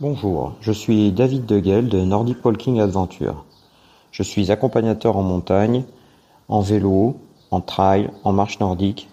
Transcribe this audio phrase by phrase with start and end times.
[0.00, 3.44] Bonjour, je suis David Deguel de Nordic Walking Adventure.
[4.12, 5.82] Je suis accompagnateur en montagne,
[6.48, 7.16] en vélo,
[7.50, 9.08] en trail, en marche nordique,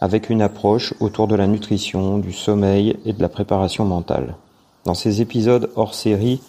[0.00, 4.36] avec une approche autour de la nutrition, du sommeil et de la préparation mentale.
[4.84, 6.40] Dans ces épisodes hors série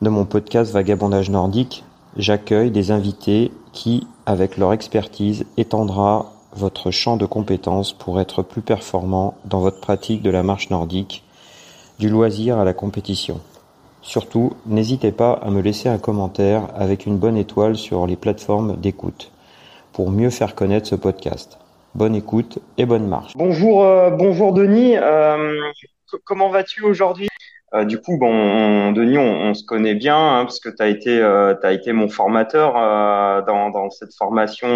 [0.00, 1.82] de mon podcast Vagabondage nordique,
[2.16, 8.62] j'accueille des invités qui, avec leur expertise, étendra votre champ de compétences pour être plus
[8.62, 11.24] performant dans votre pratique de la marche nordique
[12.00, 13.40] du loisir à la compétition.
[14.00, 18.76] Surtout, n'hésitez pas à me laisser un commentaire avec une bonne étoile sur les plateformes
[18.80, 19.30] d'écoute
[19.92, 21.58] pour mieux faire connaître ce podcast.
[21.94, 23.32] Bonne écoute et bonne marche.
[23.36, 24.96] Bonjour, euh, bonjour Denis.
[24.96, 25.60] Euh,
[26.24, 27.28] comment vas-tu aujourd'hui?
[27.74, 31.20] Euh, Du coup, bon, Denis, on, se connaît bien hein, parce que tu as été,
[31.20, 32.72] as été mon formateur
[33.44, 34.68] dans, cette formation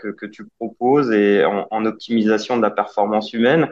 [0.00, 3.68] que, tu proposes et en, optimisation de la performance humaine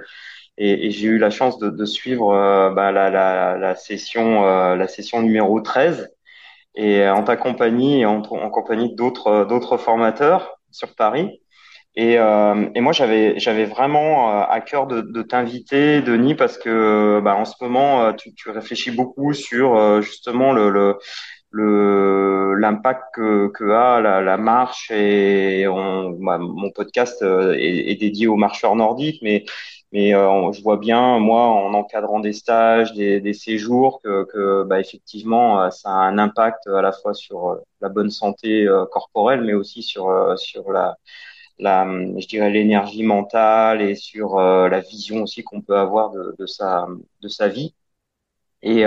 [0.62, 5.60] et, j'ai eu la chance de, suivre euh, bah, la, session euh, la session numéro
[5.60, 6.10] 13
[6.76, 11.40] et en ta compagnie et en, compagnie d'autres d'autres formateurs sur Paris.
[11.96, 17.20] Et, euh, et moi j'avais j'avais vraiment à cœur de, de t'inviter Denis parce que
[17.24, 20.98] bah, en ce moment tu, tu réfléchis beaucoup sur justement le,
[21.50, 24.90] le l'impact que, que a la, la marche.
[24.90, 29.20] Et on, bah, mon podcast est, est, dédié aux marcheurs nordiques.
[29.22, 29.44] Mais
[29.92, 34.64] mais euh, je vois bien, moi, en encadrant des stages, des, des séjours, que, que
[34.64, 38.66] bah, effectivement, euh, ça a un impact à la fois sur euh, la bonne santé
[38.92, 40.96] corporelle, mais aussi sur sur la,
[41.58, 41.84] la
[42.18, 46.86] je dirais l'énergie mentale et sur la vision aussi qu'on peut avoir de, de sa
[47.22, 47.74] de sa vie.
[48.62, 48.84] Et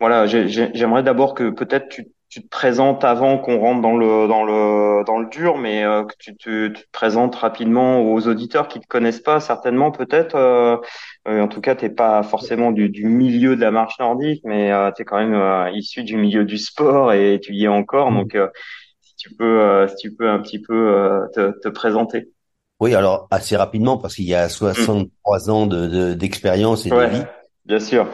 [0.00, 4.44] voilà, j'aimerais d'abord que peut-être tu tu te présentes avant qu'on rentre dans le dans
[4.44, 8.86] le dans le dur, mais euh, que tu, te présentes rapidement aux auditeurs qui te
[8.86, 10.34] connaissent pas certainement peut-être.
[10.34, 10.76] Euh,
[11.26, 14.70] euh, en tout cas, t'es pas forcément du, du, milieu de la marche nordique, mais
[14.94, 18.12] tu es quand même issu du milieu du sport et tu y es encore.
[18.12, 18.36] Donc,
[19.00, 22.28] si tu peux si tu peux un petit peu te, te, présenter.
[22.80, 27.24] Oui, alors assez rapidement parce qu'il y a 63 ans de d'expérience et de vie.
[27.68, 28.08] Bien sûr.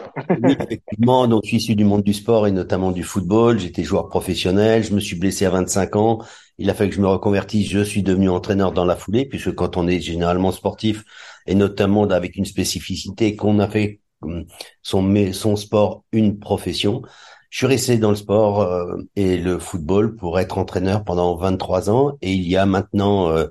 [0.48, 1.28] effectivement.
[1.28, 3.60] Donc, je suis issu du monde du sport et notamment du football.
[3.60, 4.82] J'étais joueur professionnel.
[4.82, 6.19] Je me suis blessé à 25 ans.
[6.59, 7.70] Il a fallu que je me reconvertisse.
[7.70, 11.04] Je suis devenu entraîneur dans la foulée, puisque quand on est généralement sportif
[11.47, 14.44] et notamment avec une spécificité qu'on a fait hum,
[14.82, 17.03] son, son sport une profession,
[17.50, 21.91] je suis resté dans le sport euh, et le football pour être entraîneur pendant 23
[21.91, 22.19] ans.
[22.22, 23.47] Et il y a maintenant euh,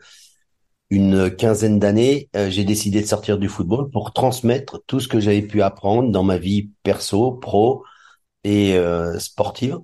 [0.94, 5.20] une quinzaine d'années, euh, j'ai décidé de sortir du football pour transmettre tout ce que
[5.20, 7.84] j'avais pu apprendre dans ma vie perso, pro
[8.44, 9.80] et euh, sportive,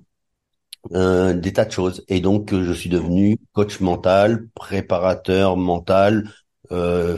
[0.92, 2.04] euh, des tas de choses.
[2.06, 6.30] Et donc, je suis devenu coach mental, préparateur mental,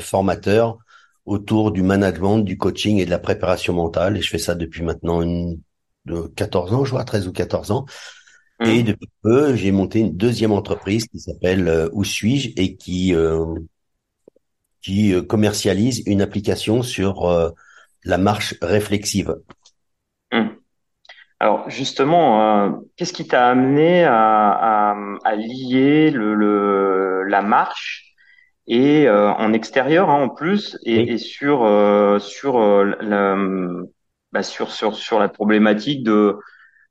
[0.01, 0.79] formateur
[1.27, 4.17] autour du management, du coaching et de la préparation mentale.
[4.17, 5.61] Et je fais ça depuis maintenant une,
[6.07, 7.85] de 14 ans, je vois, 13 ou 14 ans.
[8.65, 8.87] Et mmh.
[8.87, 13.15] depuis peu, j'ai monté une deuxième entreprise qui s'appelle Où suis-je et qui
[14.83, 17.51] qui euh, commercialise une application sur euh,
[18.05, 19.37] la marche réflexive.
[20.33, 20.57] Hum.
[21.41, 24.95] Alors justement, euh, qu'est-ce qui t'a amené à,
[25.37, 28.15] lier le, la marche
[28.69, 31.67] et en extérieur hein, en plus et, sur
[32.21, 33.37] sur la
[34.31, 36.37] bah, sur sur sur la problématique de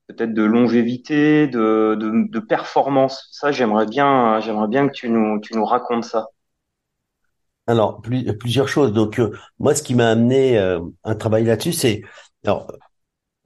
[0.08, 3.30] peut-être de longévité, de, de, de performance?
[3.32, 6.28] Ça, j'aimerais bien j'aimerais bien que tu nous tu nous racontes ça.
[7.68, 8.92] Alors, plusieurs choses.
[8.94, 12.02] Donc, euh, moi, ce qui m'a amené euh, un travail là-dessus, c'est
[12.46, 12.72] alors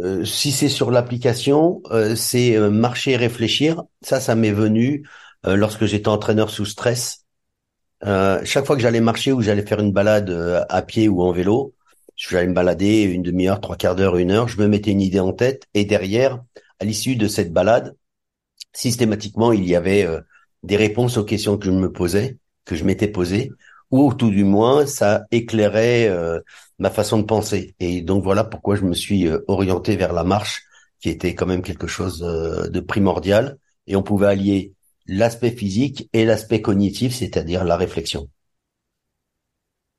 [0.01, 1.81] euh, si c'est sur l'application,
[2.15, 3.83] c'est marcher et réfléchir.
[4.01, 5.07] Ça, ça m'est venu
[5.45, 7.25] lorsque j'étais entraîneur sous stress.
[8.03, 10.29] chaque fois que j'allais marcher ou j'allais faire une balade
[10.69, 11.75] à pied ou en vélo,
[12.15, 15.19] j'allais me balader une demi-heure, trois quarts d'heure, une heure, je me mettais une idée
[15.19, 16.43] en tête et derrière,
[16.79, 17.95] à l'issue de cette balade,
[18.73, 20.07] systématiquement, il y avait
[20.63, 23.51] des réponses aux questions que je me posais, que je m'étais posées
[23.91, 26.39] ou tout du moins ça éclairait euh,
[26.79, 27.75] ma façon de penser.
[27.79, 30.63] Et donc voilà pourquoi je me suis euh, orienté vers la marche,
[30.99, 33.57] qui était quand même quelque chose euh, de primordial.
[33.87, 34.73] Et on pouvait allier
[35.07, 38.27] l'aspect physique et l'aspect cognitif, c'est-à-dire la réflexion.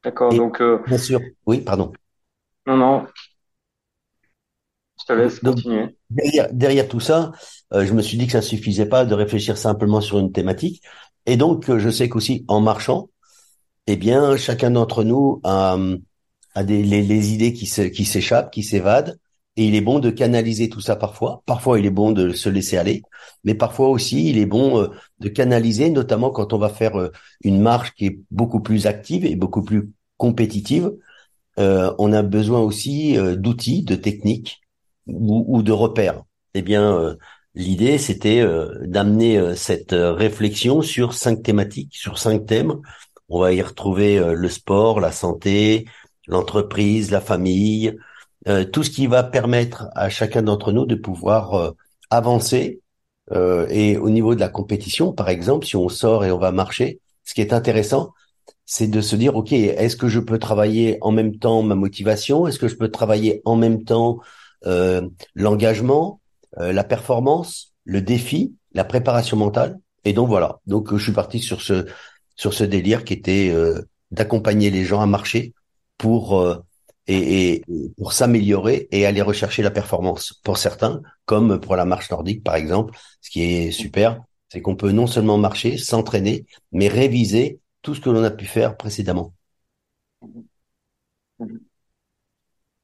[0.03, 0.35] D'accord.
[0.35, 1.21] Donc bien sûr.
[1.47, 1.93] Oui, pardon.
[2.67, 3.07] Non, non.
[4.99, 5.97] Je te laisse continuer.
[6.11, 7.33] Derrière, derrière, tout ça,
[7.73, 10.83] je me suis dit que ça suffisait pas de réfléchir simplement sur une thématique.
[11.27, 13.09] Et donc, je sais qu'aussi en marchant,
[13.87, 15.79] eh bien, chacun d'entre nous a,
[16.65, 19.19] des, les, idées qui qui s'échappent, qui s'évadent,
[19.57, 21.43] et il est bon de canaliser tout ça parfois.
[21.47, 23.03] Parfois, il est bon de se laisser aller,
[23.45, 24.89] mais parfois aussi, il est bon euh,
[25.21, 27.11] de canaliser, notamment quand on va faire euh,
[27.43, 30.93] une marche qui est beaucoup plus active et beaucoup plus compétitive.
[31.59, 34.61] Euh, on a besoin aussi d'outils, de techniques
[35.07, 36.23] ou, de repères.
[36.55, 37.17] Eh bien,
[37.55, 38.45] l'idée, c'était
[38.83, 42.75] d'amener cette réflexion sur cinq thématiques, sur cinq thèmes.
[43.29, 45.87] On va y retrouver le sport, la santé,
[46.27, 47.97] l'entreprise, la famille,
[48.73, 51.75] tout ce qui va permettre à chacun d'entre nous de pouvoir
[52.11, 52.81] avancer.
[53.35, 57.01] et au niveau de la compétition, par exemple, si on sort et on va marcher,
[57.25, 58.13] ce qui est intéressant,
[58.67, 62.47] c'est de se dire, OK, est-ce que je peux travailler en même temps ma motivation?
[62.47, 64.19] Est-ce que je peux travailler en même temps
[64.67, 66.21] euh, l'engagement,
[66.59, 69.79] euh, la performance, le défi, la préparation mentale?
[70.05, 71.87] Et donc voilà, donc je suis parti sur ce
[72.37, 75.55] sur ce délire qui était euh, d'accompagner les gens à marcher
[75.99, 76.45] pour
[77.07, 77.65] et, et,
[77.97, 80.35] pour s'améliorer et aller rechercher la performance.
[80.45, 84.77] Pour certains, comme pour la marche nordique par exemple, ce qui est super, c'est qu'on
[84.77, 89.33] peut non seulement marcher, s'entraîner, mais réviser tout ce que l'on a pu faire précédemment.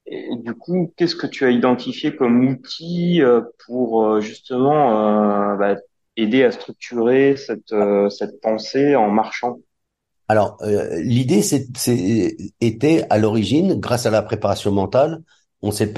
[0.07, 5.57] Et du coup, qu'est-ce que tu as identifié comme outil euh, pour euh, justement euh,
[5.57, 5.77] bah,
[6.17, 7.75] aider à structurer cette,
[8.11, 9.59] cette pensée en marchant
[10.29, 10.59] Alors,
[10.99, 11.67] l'idée c'est,
[12.61, 15.23] était à l'origine, grâce à la préparation mentale,
[15.63, 15.93] on sait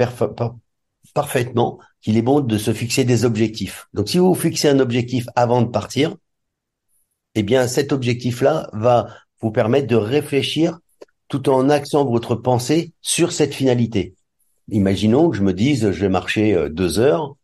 [1.13, 3.87] parfaitement qu'il est bon de se fixer des objectifs.
[3.93, 6.15] Donc si vous vous fixez un objectif avant de partir,
[7.33, 9.07] eh bien cet objectif-là va
[9.41, 10.79] vous permettre de réfléchir
[11.27, 14.15] tout en axant votre pensée sur cette finalité.
[14.69, 17.35] Imaginons que je me dise, je vais marcher euh, deux heures,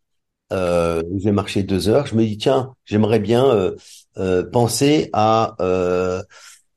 [0.52, 3.76] euh, je vais marcher deux heures, je me dis tiens, j'aimerais bien euh,
[4.18, 6.22] euh penser à, euh,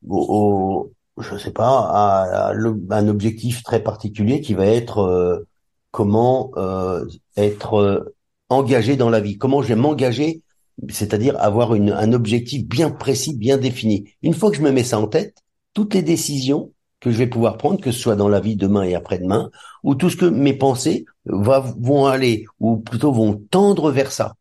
[0.09, 2.53] au, je sais pas, à,
[2.91, 5.47] un objectif très particulier qui va être euh,
[5.91, 7.06] comment euh,
[7.37, 8.15] être
[8.49, 10.43] engagé dans la vie, comment je vais m'engager,
[10.91, 14.12] c'est-à-dire avoir une, un objectif bien précis, bien défini.
[14.23, 15.37] Une fois que je me mets ça en tête,
[15.73, 16.73] toutes les décisions
[17.04, 19.50] que je vais pouvoir prendre, que ce soit dans la vie demain et après-demain,
[19.82, 24.36] ou tout ce que mes pensées vont aller, ou plutôt vont tendre vers ça.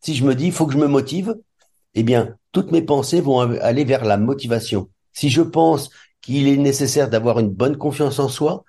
[0.00, 1.36] Si je me dis, il faut que je me motive,
[1.94, 4.88] eh bien, toutes mes pensées vont aller vers la motivation.
[5.12, 5.90] Si je pense
[6.20, 8.64] qu'il est nécessaire d'avoir une bonne confiance en soi,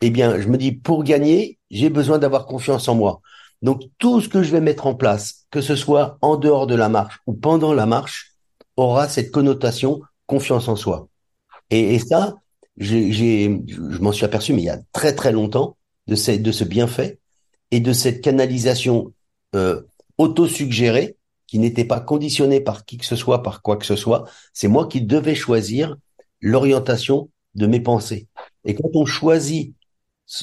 [0.00, 3.20] eh bien, je me dis, pour gagner, j'ai besoin d'avoir confiance en moi.
[3.60, 6.74] Donc tout ce que je vais mettre en place, que ce soit en dehors de
[6.74, 8.32] la marche ou pendant la marche,
[8.76, 11.08] aura cette connotation confiance en soi.
[11.70, 12.36] Et, ça,
[12.78, 15.76] je m'en suis aperçu, mais il y a très très longtemps,
[16.08, 17.18] de, ce, de ce bienfait
[17.70, 19.12] et de cette canalisation
[19.54, 19.82] euh,
[20.16, 21.16] auto-suggérée
[21.46, 24.24] qui n'était pas conditionnée par qui que ce soit, par quoi que ce soit.
[24.52, 25.96] C'est moi qui devais choisir
[26.40, 28.26] l'orientation de mes pensées.
[28.64, 29.74] Et quand on choisit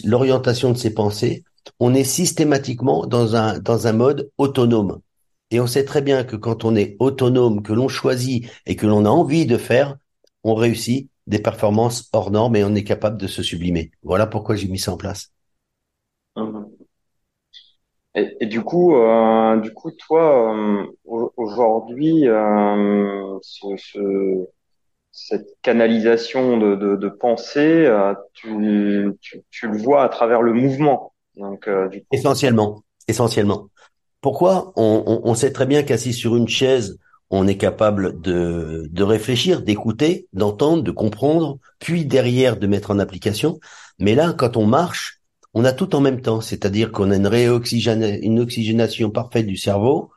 [0.04, 1.44] l'orientation de ses pensées,
[1.80, 5.00] on est systématiquement dans un, dans un mode autonome.
[5.52, 8.88] Et on sait très bien que quand on est autonome, que l'on choisit et que
[8.88, 9.98] l'on a envie de faire,
[10.44, 13.92] on réussit des performances hors normes et on est capable de se sublimer.
[14.04, 15.32] Voilà pourquoi j'ai mis ça en place.
[18.16, 20.86] Et, du coup, euh, du coup, toi, euh,
[21.36, 24.48] aujourd'hui, euh, ce,
[25.12, 27.92] cette canalisation de, de, de pensée,
[28.34, 31.14] tu, tu, tu, le vois à travers le mouvement.
[31.36, 32.08] Donc, du coup...
[32.12, 33.68] Essentiellement, essentiellement.
[34.22, 36.98] Pourquoi on, on, on, sait très bien qu'assis sur une chaise,
[37.30, 43.60] on est capable de, réfléchir, d'écouter, d'entendre, de comprendre, puis derrière de mettre en application.
[44.00, 45.22] Mais là, quand on marche,
[45.54, 50.12] on a tout en même temps, c'est-à-dire qu'on a une réoxygénation, oxygénation parfaite du cerveau,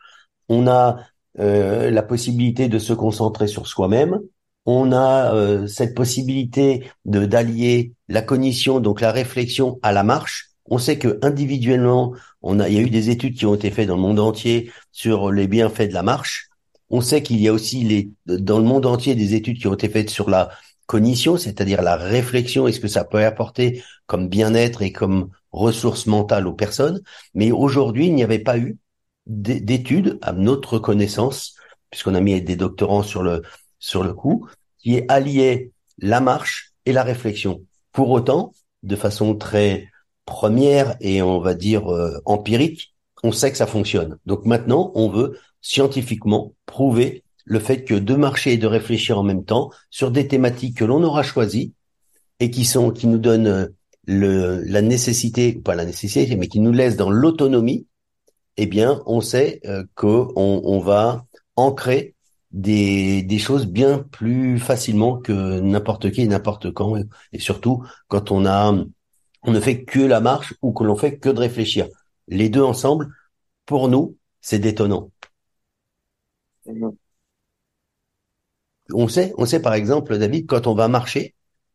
[0.49, 0.99] on a
[1.39, 4.21] euh, la possibilité de se concentrer sur soi-même,
[4.67, 10.51] on a euh, cette possibilité de d'allier la cognition, donc la réflexion, à la marche.
[10.67, 13.71] On sait que individuellement, on a, il y a eu des études qui ont été
[13.71, 16.48] faites dans le monde entier sur les bienfaits de la marche.
[16.91, 19.75] On sait qu'il y a aussi les, dans le monde entier des études qui ont
[19.75, 20.51] été faites sur la
[20.87, 26.07] cognition, c'est-à-dire la réflexion et ce que ça peut apporter comme bien-être et comme ressources
[26.07, 27.03] mentales aux personnes.
[27.35, 28.79] Mais aujourd'hui, il n'y avait pas eu
[29.27, 31.55] d'études, à notre connaissance,
[31.91, 33.43] puisqu'on a mis des doctorants sur le
[33.79, 37.63] sur le coup, qui allié la marche et la réflexion.
[37.93, 38.53] Pour autant,
[38.83, 39.89] de façon très
[40.25, 44.19] première et on va dire euh, empirique, on sait que ça fonctionne.
[44.27, 49.23] Donc maintenant, on veut scientifiquement prouver le fait que de marcher et de réfléchir en
[49.23, 51.73] même temps sur des thématiques que l'on aura choisies
[52.41, 53.67] et qui sont qui nous donnent euh,
[54.05, 57.87] le, la nécessité, pas la nécessité, mais qui nous laissent dans l'autonomie,
[58.57, 62.15] eh bien, on sait euh, qu'on on va ancrer
[62.51, 66.97] des, des choses bien plus facilement que n'importe qui n'importe quand.
[67.33, 68.75] Et surtout quand on a,
[69.43, 71.89] on ne fait que la marche ou que l'on fait que de réfléchir.
[72.29, 73.09] Les deux ensemble,
[73.67, 75.11] pour nous, c'est détonnant.
[78.95, 81.35] On sait, on sait par exemple, David, quand on va marcher,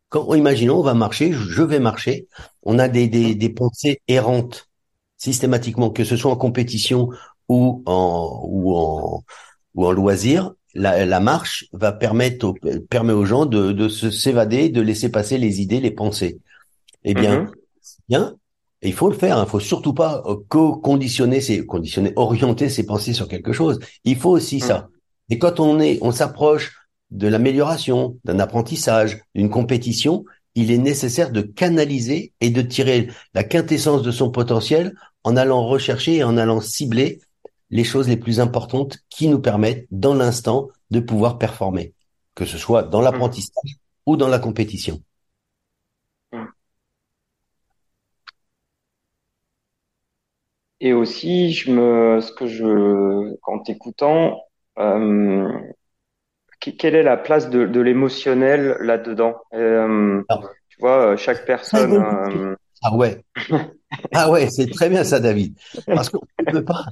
[0.10, 2.28] quand imaginons on va marcher, je vais marcher,
[2.64, 4.70] on a des, des, des pensées errantes
[5.18, 7.10] systématiquement, que ce soit en compétition
[7.50, 9.24] ou en ou en
[9.76, 12.54] ou en loisir, la, la marche va permettre
[12.90, 16.40] permet aux gens de, de se s'évader, de laisser passer les idées, les pensées.
[17.04, 17.52] Eh bien, mm-hmm.
[18.10, 18.36] bien,
[18.84, 19.38] et il faut le faire.
[19.38, 19.46] Il hein.
[19.46, 23.80] faut surtout pas euh, conditionner ses conditionner, orienter ses pensées sur quelque chose.
[24.04, 24.78] Il faut aussi ça.
[24.78, 24.88] Mm.
[25.30, 26.76] Et quand on est, on s'approche
[27.10, 30.26] de l'amélioration, d'un apprentissage, d'une compétition,
[30.56, 35.66] il est nécessaire de canaliser et de tirer la quintessence de son potentiel en allant
[35.66, 37.20] rechercher et en allant cibler
[37.70, 41.94] les choses les plus importantes qui nous permettent, dans l'instant, de pouvoir performer,
[42.36, 45.02] que ce soit dans l'apprentissage ou dans la compétition.
[50.86, 54.44] Et aussi, je me, ce que je, en t'écoutant,
[54.78, 55.48] euh,
[56.60, 59.36] quelle est la place de, de l'émotionnel là-dedans?
[59.54, 60.22] Euh,
[60.68, 61.94] Tu vois, chaque personne.
[61.94, 62.56] Euh...
[62.82, 63.24] Ah ouais.
[64.14, 65.58] ah ouais, c'est très bien ça, David.
[65.86, 66.20] Parce qu'on
[66.52, 66.88] peut pas.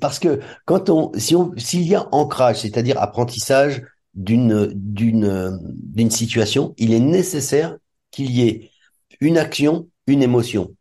[0.00, 6.10] Parce que quand on, si on, s'il y a ancrage, c'est-à-dire apprentissage d'une d'une d'une
[6.10, 7.76] situation, il est nécessaire
[8.10, 8.70] qu'il y ait
[9.20, 10.74] une action, une émotion.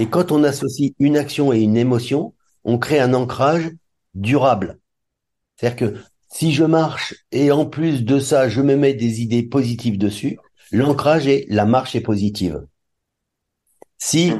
[0.00, 2.32] Et quand on associe une action et une émotion,
[2.64, 3.70] on crée un ancrage
[4.14, 4.78] durable.
[5.56, 5.98] C'est-à-dire que
[6.32, 10.38] si je marche et en plus de ça, je me mets des idées positives dessus,
[10.72, 12.66] l'ancrage est la marche est positive.
[13.98, 14.32] Si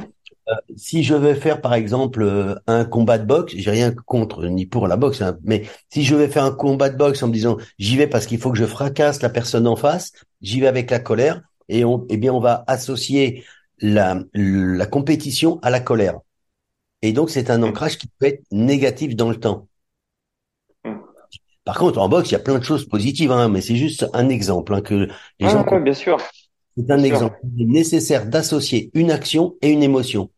[0.49, 4.47] euh, si je vais faire par exemple euh, un combat de boxe, j'ai rien contre
[4.47, 7.27] ni pour la boxe, hein, mais si je vais faire un combat de boxe en
[7.27, 10.59] me disant j'y vais parce qu'il faut que je fracasse la personne en face, j'y
[10.59, 13.43] vais avec la colère et eh bien on va associer
[13.81, 16.19] la, la compétition à la colère.
[17.01, 19.67] Et donc, c'est un ancrage qui peut être négatif dans le temps.
[21.63, 24.07] Par contre, en boxe, il y a plein de choses positives, hein, mais c'est juste
[24.13, 25.07] un exemple hein, que
[25.39, 25.63] les gens.
[25.79, 26.17] bien sûr.
[26.77, 27.37] C'est un exemple.
[27.55, 30.31] Il est nécessaire d'associer une action et une émotion.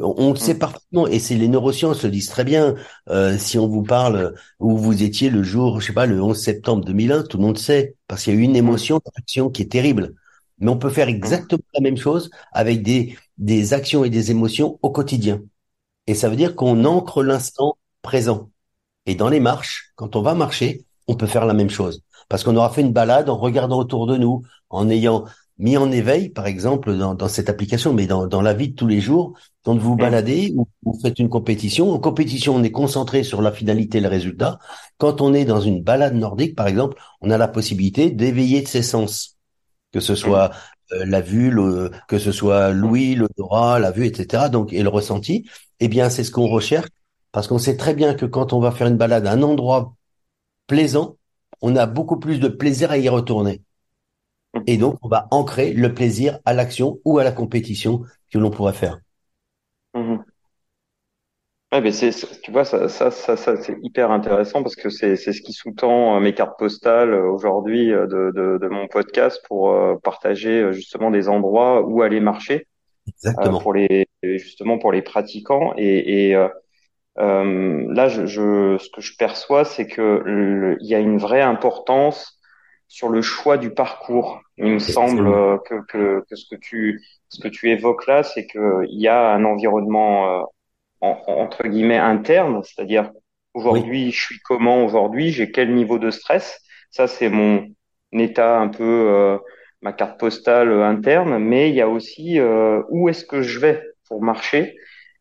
[0.00, 0.58] On le sait mm.
[0.58, 2.74] parfaitement, et c'est les neurosciences le disent très bien.
[3.08, 6.38] Euh, si on vous parle où vous étiez le jour, je sais pas, le 11
[6.38, 9.50] septembre 2001, tout le monde sait, parce qu'il y a eu une émotion, une action
[9.50, 10.14] qui est terrible.
[10.60, 14.78] Mais on peut faire exactement la même chose avec des, des actions et des émotions
[14.82, 15.42] au quotidien.
[16.06, 18.50] Et ça veut dire qu'on ancre l'instant présent.
[19.06, 22.02] Et dans les marches, quand on va marcher, on peut faire la même chose.
[22.28, 25.24] Parce qu'on aura fait une balade en regardant autour de nous, en ayant
[25.58, 28.74] mis en éveil, par exemple, dans, dans cette application, mais dans, dans, la vie de
[28.74, 29.34] tous les jours,
[29.64, 33.50] quand vous baladez ou vous faites une compétition, en compétition, on est concentré sur la
[33.50, 34.58] finalité et le résultat.
[34.98, 38.82] Quand on est dans une balade nordique, par exemple, on a la possibilité d'éveiller ses
[38.82, 39.37] sens
[39.92, 40.50] que ce soit
[40.92, 44.48] euh, la vue, le, que ce soit l'ouïe, l'odorat, la vue, etc.
[44.48, 45.48] Donc et le ressenti,
[45.80, 46.88] eh bien c'est ce qu'on recherche
[47.32, 49.94] parce qu'on sait très bien que quand on va faire une balade à un endroit
[50.66, 51.16] plaisant,
[51.60, 53.62] on a beaucoup plus de plaisir à y retourner.
[54.66, 58.50] Et donc on va ancrer le plaisir à l'action ou à la compétition que l'on
[58.50, 58.98] pourrait faire.
[59.94, 60.18] Mmh
[61.70, 62.10] Ouais, mais c'est,
[62.40, 65.52] tu vois, ça, ça, ça, ça c'est hyper intéressant parce que c'est, c'est ce qui
[65.52, 70.72] sous-tend euh, mes cartes postales euh, aujourd'hui euh, de, de, de, mon podcast pour partager
[70.72, 72.66] justement des endroits où aller marcher.
[73.06, 73.60] Exactement.
[73.60, 75.74] pour les, justement pour les pratiquants.
[75.76, 76.48] Et, et euh,
[77.92, 82.40] là, je, je, ce que je perçois, c'est que il y a une vraie importance
[82.86, 84.40] sur le choix du parcours.
[84.56, 88.46] Il me semble que, que, que, ce que tu, ce que tu évoques là, c'est
[88.46, 90.46] qu'il y a un environnement
[91.00, 93.10] entre guillemets interne, c'est-à-dire
[93.54, 97.66] aujourd'hui je suis comment aujourd'hui, j'ai quel niveau de stress, ça c'est mon
[98.12, 99.38] état un peu euh,
[99.82, 103.82] ma carte postale interne, mais il y a aussi euh, où est-ce que je vais
[104.08, 104.76] pour marcher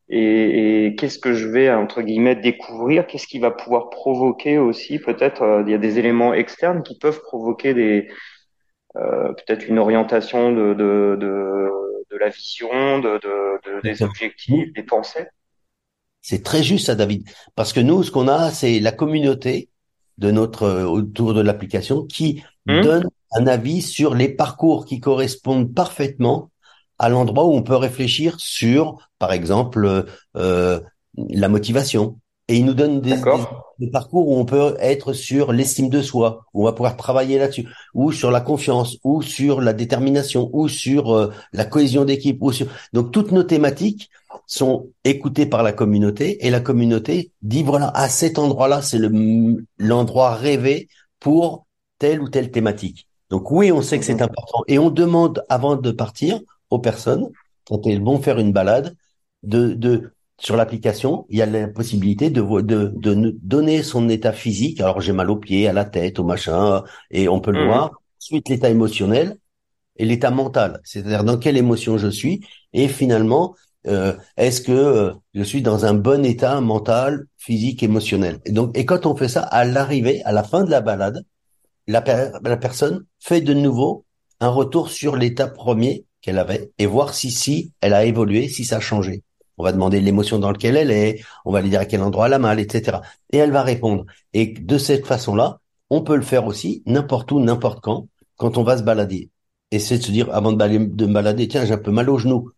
[0.10, 5.00] et, et qu'est-ce que je vais entre guillemets découvrir, qu'est-ce qui va pouvoir provoquer aussi
[5.00, 8.08] peut-être euh, il y a des éléments externes qui peuvent provoquer des
[8.94, 11.70] peut-être une orientation de, de, de,
[12.10, 15.28] de la vision, de, de, des objectifs, des pensées.
[16.28, 17.24] C'est très juste ça, David.
[17.56, 19.70] Parce que nous, ce qu'on a, c'est la communauté
[20.18, 22.82] de notre euh, autour de l'application qui hmm?
[22.82, 26.52] donne un avis sur les parcours qui correspondent parfaitement
[27.00, 30.06] à l'endroit où on peut réfléchir sur, par exemple,
[30.36, 30.82] euh,
[31.16, 32.20] la motivation.
[32.50, 33.16] Et il nous donne des,
[33.80, 37.40] des, parcours où on peut être sur l'estime de soi, où on va pouvoir travailler
[37.40, 42.38] là-dessus, ou sur la confiance, ou sur la détermination, ou sur euh, la cohésion d'équipe,
[42.42, 44.10] ou sur donc toutes nos thématiques
[44.48, 49.12] sont écoutés par la communauté et la communauté dit voilà à cet endroit-là c'est le
[49.78, 50.88] l'endroit rêvé
[51.20, 51.68] pour
[52.00, 53.08] telle ou telle thématique.
[53.30, 54.24] Donc oui, on sait que c'est mhm.
[54.24, 56.40] important et on demande avant de partir
[56.70, 57.30] aux personnes
[57.68, 58.96] quand elles vont faire une balade
[59.44, 64.32] de de sur l'application, il y a la possibilité de, de, de donner son état
[64.32, 64.80] physique.
[64.82, 67.68] Alors j'ai mal aux pieds, à la tête, au machin, et on peut le mhm.
[67.68, 67.92] voir.
[68.22, 69.38] Ensuite l'état émotionnel
[69.98, 72.46] et l'état mental, c'est-à-dire dans quelle émotion je suis.
[72.74, 73.56] Et finalement,
[73.88, 78.40] euh, est-ce que euh, je suis dans un bon état mental, physique, émotionnel?
[78.46, 81.24] Et donc, et quand on fait ça, à l'arrivée, à la fin de la balade,
[81.88, 84.06] la, personne fait de nouveau
[84.40, 88.66] un retour sur l'état premier qu'elle avait et voir si si elle a évolué, si
[88.66, 89.24] ça a changé.
[89.58, 92.28] On va demander l'émotion dans laquelle elle est, on va lui dire à quel endroit
[92.28, 93.00] elle a mal, etc.
[93.32, 94.06] Et elle va répondre.
[94.34, 98.64] Et de cette façon-là, on peut le faire aussi n'importe où, n'importe quand, quand on
[98.64, 99.32] va se balader.
[99.72, 102.18] Et de se dire, avant de, de me balader, tiens, j'ai un peu mal au
[102.18, 102.52] genou.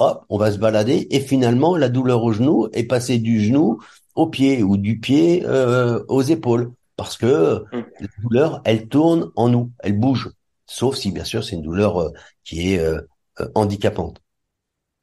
[0.00, 3.82] Hop, on va se balader et finalement, la douleur au genou est passée du genou
[4.14, 6.72] au pied ou du pied euh, aux épaules.
[6.96, 7.84] Parce que mmh.
[8.00, 10.30] la douleur, elle tourne en nous, elle bouge.
[10.64, 12.08] Sauf si, bien sûr, c'est une douleur euh,
[12.44, 13.02] qui est euh,
[13.54, 14.22] handicapante.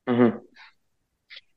[0.08, 0.30] Mmh.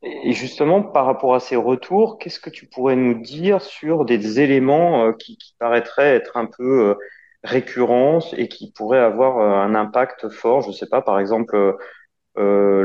[0.02, 4.40] Et justement, par rapport à ces retours, qu'est-ce que tu pourrais nous dire sur des
[4.40, 6.97] éléments qui, qui, paraîtraient être un peu
[7.42, 11.76] récurrents et qui pourraient avoir un impact fort Je ne sais pas, par exemple,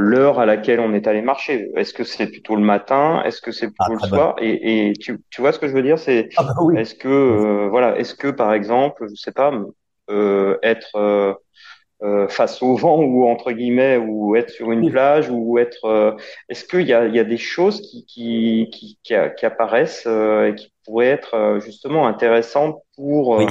[0.06, 1.72] l'heure à laquelle on est allé marcher.
[1.76, 3.22] Est-ce que c'est plutôt le matin?
[3.26, 4.36] Est-ce que c'est plutôt ah, le soir?
[4.40, 6.00] et, et, tu, tu vois ce que je veux dire?
[6.00, 9.52] C'est ah, bah est-ce que voilà, est-ce que par exemple, je sais pas,
[10.64, 11.38] être
[12.04, 16.12] euh, face au vent ou entre guillemets ou être sur une plage ou être euh,
[16.50, 20.50] est-ce qu'il y a, il y a des choses qui qui, qui, qui, apparaissent euh,
[20.50, 23.42] et qui pourraient être justement intéressantes pour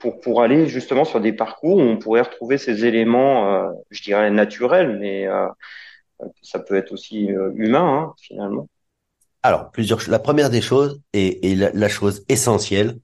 [0.00, 4.30] pour pour aller justement sur des parcours où on pourrait retrouver ces éléments je dirais
[4.30, 5.26] naturels mais
[6.42, 8.68] ça peut être aussi humain hein, finalement
[9.42, 12.98] alors plusieurs la première des choses et, et la, la, chose essentielle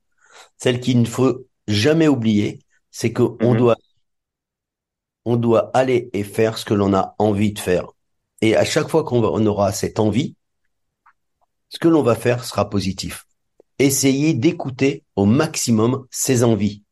[0.57, 2.61] celle qu'il ne faut jamais oublier
[2.91, 3.59] c'est que on mhm.
[3.59, 3.77] doit
[5.25, 7.89] on doit aller et faire ce que l'on a envie de faire.
[8.41, 10.37] Et à chaque fois qu'on aura cette envie,
[11.69, 13.25] ce que l'on va faire sera positif.
[13.83, 16.85] Essayez d'écouter au maximum ses envies.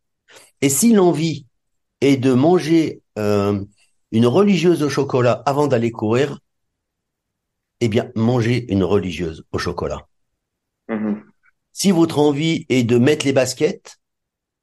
[0.61, 1.47] Et si l'envie
[2.01, 3.65] est de manger euh,
[4.11, 6.41] une religieuse au chocolat avant d'aller courir,
[7.81, 10.09] eh bien, mangez une religieuse au chocolat.
[10.89, 11.23] Mm-hmm.
[11.71, 14.01] Si votre envie est de mettre les baskets,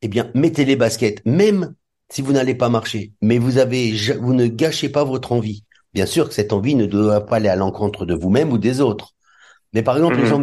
[0.01, 1.75] eh bien, mettez les baskets, même
[2.09, 5.63] si vous n'allez pas marcher, mais vous avez, vous ne gâchez pas votre envie.
[5.93, 8.81] Bien sûr que cette envie ne doit pas aller à l'encontre de vous-même ou des
[8.81, 9.13] autres.
[9.71, 10.29] Mais par exemple, les mhm.
[10.29, 10.41] gens,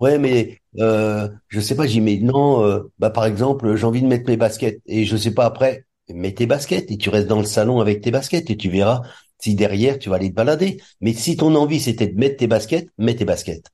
[0.00, 2.64] ouais, mais euh, je sais pas, j'y mets non.
[2.64, 5.86] Euh, bah par exemple, j'ai envie de mettre mes baskets et je sais pas après,
[6.08, 9.02] mets tes baskets et tu restes dans le salon avec tes baskets et tu verras
[9.40, 10.80] si derrière tu vas aller te balader.
[11.00, 13.70] Mais si ton envie c'était de mettre tes baskets, mets tes baskets.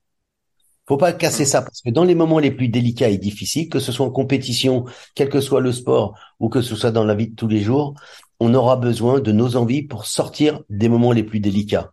[0.87, 3.79] Faut pas casser ça parce que dans les moments les plus délicats et difficiles, que
[3.81, 4.85] ce soit en compétition,
[5.15, 7.63] quel que soit le sport ou que ce soit dans la vie de tous les
[7.63, 7.95] jours,
[8.39, 11.93] on aura besoin de nos envies pour sortir des moments les plus délicats.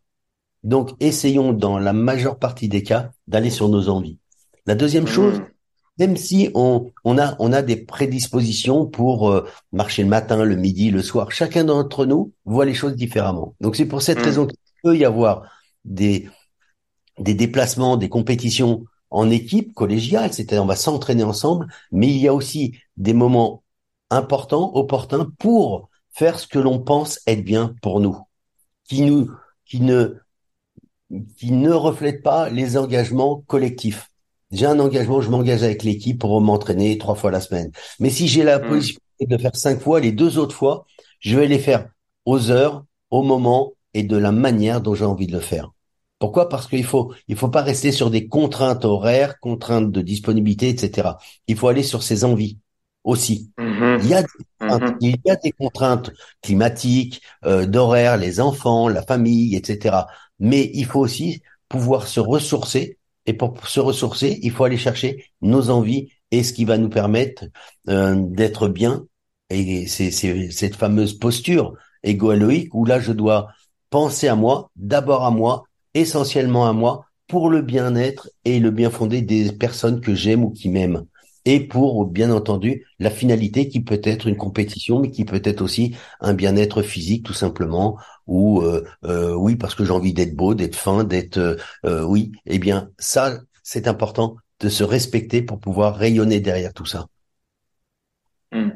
[0.63, 4.19] Donc, essayons dans la majeure partie des cas d'aller sur nos envies.
[4.65, 5.07] La deuxième mmh.
[5.07, 5.41] chose,
[5.97, 10.55] même si on, on, a, on a des prédispositions pour euh, marcher le matin, le
[10.55, 13.55] midi, le soir, chacun d'entre nous voit les choses différemment.
[13.61, 14.23] Donc, c'est pour cette mmh.
[14.23, 15.43] raison qu'il peut y avoir
[15.85, 16.29] des,
[17.19, 22.27] des déplacements, des compétitions en équipe, collégiale, c'est-à-dire on va s'entraîner ensemble, mais il y
[22.27, 23.63] a aussi des moments
[24.09, 28.17] importants, opportuns pour faire ce que l'on pense être bien pour nous,
[28.85, 29.29] qui nous,
[29.65, 30.15] qui ne,
[31.37, 34.10] qui ne reflètent pas les engagements collectifs.
[34.51, 37.71] J'ai un engagement, je m'engage avec l'équipe pour m'entraîner trois fois la semaine.
[37.99, 38.67] Mais si j'ai la mmh.
[38.67, 40.85] possibilité de faire cinq fois, les deux autres fois,
[41.19, 41.87] je vais les faire
[42.25, 45.71] aux heures, au moment et de la manière dont j'ai envie de le faire.
[46.19, 46.49] Pourquoi?
[46.49, 51.09] Parce qu'il faut il faut pas rester sur des contraintes horaires, contraintes de disponibilité, etc.
[51.47, 52.59] Il faut aller sur ses envies
[53.03, 53.51] aussi.
[53.57, 53.99] Mm-hmm.
[54.03, 54.27] Il, y a des
[54.61, 54.97] mm-hmm.
[55.01, 56.11] il y a des contraintes
[56.43, 59.97] climatiques, euh, d'horaire, les enfants, la famille, etc.
[60.39, 62.99] Mais il faut aussi pouvoir se ressourcer.
[63.25, 66.89] Et pour se ressourcer, il faut aller chercher nos envies et ce qui va nous
[66.89, 67.45] permettre
[67.89, 69.05] euh, d'être bien.
[69.49, 73.49] Et c'est cette fameuse posture égoïque où là, je dois
[73.89, 78.89] penser à moi, d'abord à moi, essentiellement à moi pour le bien-être et le bien
[78.89, 81.05] fondé des personnes que j'aime ou qui m'aiment.
[81.45, 85.61] Et pour, bien entendu, la finalité qui peut être une compétition, mais qui peut être
[85.61, 90.35] aussi un bien-être physique, tout simplement, ou euh, euh, oui, parce que j'ai envie d'être
[90.35, 92.31] beau, d'être fin, d'être euh, oui.
[92.45, 97.07] Eh bien, ça, c'est important de se respecter pour pouvoir rayonner derrière tout ça.
[98.51, 98.69] Mmh.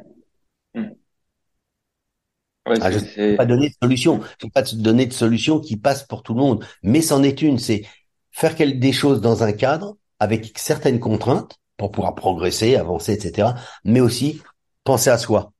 [2.82, 4.22] Ah, je ne vais pas donner de solution.
[4.40, 6.66] Je ne pas te donner de solution qui passe pour tout le monde.
[6.82, 7.84] Mais c'en est une, c'est
[8.32, 13.50] faire des choses dans un cadre avec certaines contraintes pour pouvoir progresser, avancer, etc.
[13.84, 14.42] Mais aussi
[14.84, 15.52] penser à soi.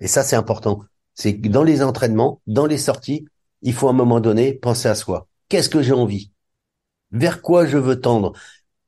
[0.00, 0.80] Et ça, c'est important.
[1.14, 3.26] C'est que dans les entraînements, dans les sorties,
[3.62, 5.28] il faut à un moment donné penser à soi.
[5.48, 6.30] Qu'est-ce que j'ai envie?
[7.12, 8.32] Vers quoi je veux tendre?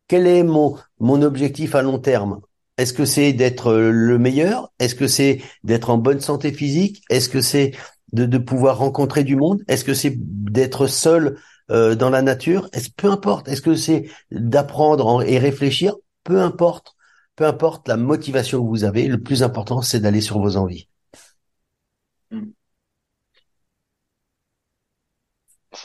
[0.09, 2.41] Quel est mon, objectif à long terme?
[2.77, 4.73] Est-ce que c'est d'être le meilleur?
[4.79, 7.03] Est-ce que c'est d'être en bonne santé physique?
[7.09, 7.73] Est-ce que c'est
[8.13, 9.63] de, de, pouvoir rencontrer du monde?
[9.69, 11.37] Est-ce que c'est d'être seul
[11.71, 13.49] euh, dans la nature, est-ce peu importe.
[13.49, 15.95] Est-ce que c'est d'apprendre et réfléchir?
[16.25, 16.97] Peu importe.
[17.37, 19.07] Peu importe la motivation que vous avez.
[19.09, 20.89] Le plus important, c'est d'aller sur vos envies.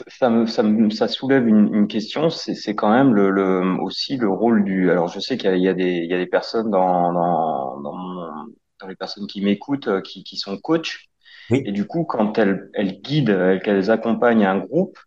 [0.06, 4.16] Ça, me, ça, me, ça soulève une, une question, c'est quand même le, le, aussi
[4.16, 4.88] le rôle du.
[4.90, 7.80] Alors je sais qu'il y, y, a des il y a des personnes dans dans,
[7.80, 8.46] dans,
[8.80, 10.96] dans les personnes qui m'écoutent euh, qui, qui sont coachs
[11.50, 11.64] oui.
[11.64, 14.98] et du coup quand elles elles guident, qu'elles accompagnent un groupe,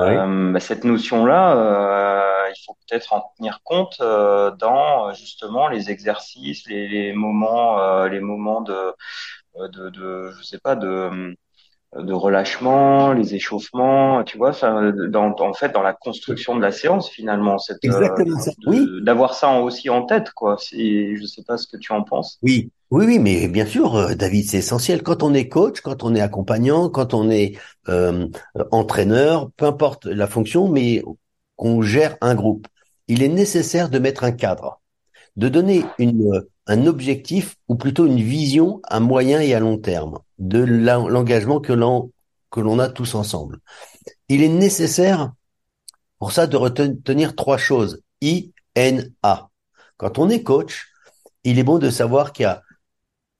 [0.00, 5.90] euh, bah, cette notion-là, euh, il faut peut-être en tenir compte euh, dans justement les
[5.90, 8.94] exercices, les, les moments, euh, les moments de,
[9.58, 11.34] de, de, je sais pas, de
[11.98, 16.72] de relâchement, les échauffements, tu vois, ça, dans, en fait, dans la construction de la
[16.72, 18.50] séance, finalement, cette, Exactement ça.
[18.66, 18.86] oui.
[19.02, 20.56] d'avoir ça aussi en tête, quoi.
[20.58, 22.38] C'est, je sais pas ce que tu en penses.
[22.40, 25.02] Oui, oui, oui, mais bien sûr, David, c'est essentiel.
[25.02, 27.56] Quand on est coach, quand on est accompagnant, quand on est
[27.88, 28.28] euh,
[28.70, 31.02] entraîneur, peu importe la fonction, mais
[31.56, 32.68] qu'on gère un groupe,
[33.08, 34.82] il est nécessaire de mettre un cadre,
[35.36, 40.18] de donner une, un objectif ou plutôt une vision à moyen et à long terme
[40.38, 42.10] de l'engagement que l'on
[42.50, 43.60] que l'on a tous ensemble.
[44.28, 45.32] Il est nécessaire
[46.18, 48.02] pour ça de retenir trois choses.
[48.20, 49.48] I N A.
[49.96, 50.88] Quand on est coach,
[51.44, 52.62] il est bon de savoir qu'il y a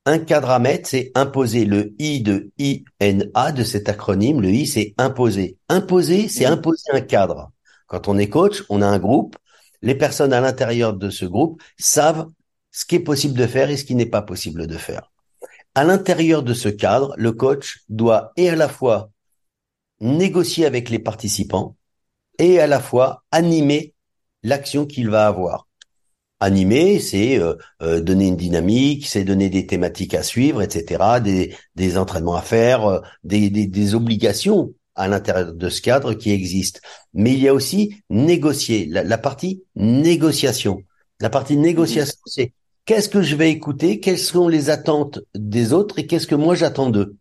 [0.04, 1.64] un cadre à mettre, c'est imposer.
[1.64, 5.58] Le I de INA de cet acronyme, le I c'est imposer.
[5.68, 7.52] Imposer, c'est imposer un cadre.
[7.86, 9.36] Quand on est coach, on a un groupe.
[9.80, 12.28] Les personnes à l'intérieur de ce groupe savent
[12.70, 15.10] ce qui est possible de faire et ce qui n'est pas possible de faire.
[15.74, 19.10] À l'intérieur de ce cadre, le coach doit et à la fois
[20.00, 21.76] négocier avec les participants
[22.38, 23.94] et à la fois animer
[24.42, 25.66] l'action qu'il va avoir.
[26.42, 31.54] Animer, c'est euh, euh, donner une dynamique, c'est donner des thématiques à suivre, etc., des,
[31.76, 36.32] des entraînements à faire, euh, des, des, des, obligations à l'intérieur de ce cadre qui
[36.32, 36.82] existe.
[37.14, 40.82] Mais il y a aussi négocier, la, la partie négociation.
[41.20, 42.52] La partie négociation, c'est
[42.86, 46.56] qu'est-ce que je vais écouter, quelles sont les attentes des autres et qu'est-ce que moi
[46.56, 47.14] j'attends d'eux.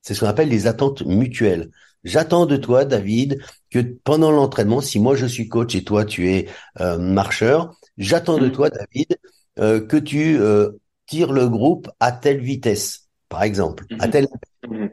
[0.00, 1.70] C'est ce qu'on appelle les attentes mutuelles.
[2.04, 3.40] J'attends de toi, David,
[3.70, 6.48] que pendant l'entraînement, si moi je suis coach et toi tu es
[6.80, 8.52] euh, marcheur, j'attends de mm.
[8.52, 9.18] toi, David,
[9.58, 10.70] euh, que tu euh,
[11.06, 14.10] tires le groupe à telle vitesse, par exemple, à mm-hmm.
[14.10, 14.28] telle.
[14.68, 14.90] Mm-hmm.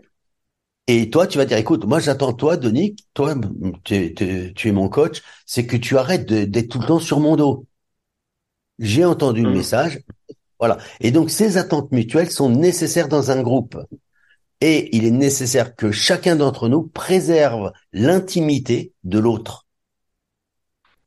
[0.87, 3.35] Et toi, tu vas dire, écoute, moi j'attends toi, Denis, toi,
[3.83, 7.35] tu, tu es mon coach, c'est que tu arrêtes d'être tout le temps sur mon
[7.35, 7.65] dos
[8.81, 9.55] j'ai entendu le mmh.
[9.55, 9.99] message.
[10.59, 10.77] Voilà.
[10.99, 13.77] Et donc, ces attentes mutuelles sont nécessaires dans un groupe.
[14.61, 19.65] Et il est nécessaire que chacun d'entre nous préserve l'intimité de l'autre.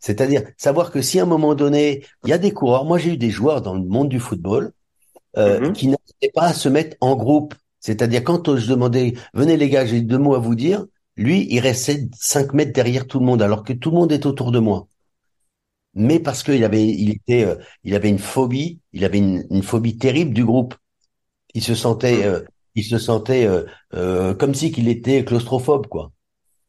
[0.01, 3.15] C'est-à-dire savoir que si à un moment donné, il y a des coureurs, moi j'ai
[3.15, 4.73] eu des joueurs dans le monde du football
[5.37, 5.73] euh, mmh.
[5.73, 7.55] qui n'arrivaient pas à se mettre en groupe.
[7.81, 10.85] C'est-à-dire quand je demandais, venez les gars, j'ai deux mots à vous dire,
[11.17, 14.27] lui, il restait cinq mètres derrière tout le monde alors que tout le monde est
[14.27, 14.89] autour de moi
[15.95, 19.97] mais parce qu'il avait, il était, euh, il avait une phobie, il avait une, phobie
[19.97, 20.75] terrible du groupe.
[21.55, 22.43] Il se sentait, euh,
[22.75, 23.47] il se sentait
[23.95, 26.13] euh, comme si qu'il était claustrophobe, quoi.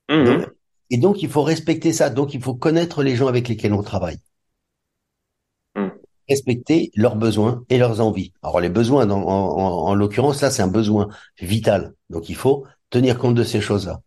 [0.09, 0.45] Mmh.
[0.91, 2.09] et donc il faut respecter ça.
[2.09, 4.19] Donc il faut connaître les gens avec lesquels on travaille.
[5.75, 5.87] Mmh.
[6.29, 8.33] Respecter leurs besoins et leurs envies.
[8.43, 11.07] Alors les besoins, en, en, en l'occurrence, là c'est un besoin
[11.41, 11.93] vital.
[12.09, 14.01] Donc il faut tenir compte de ces choses-là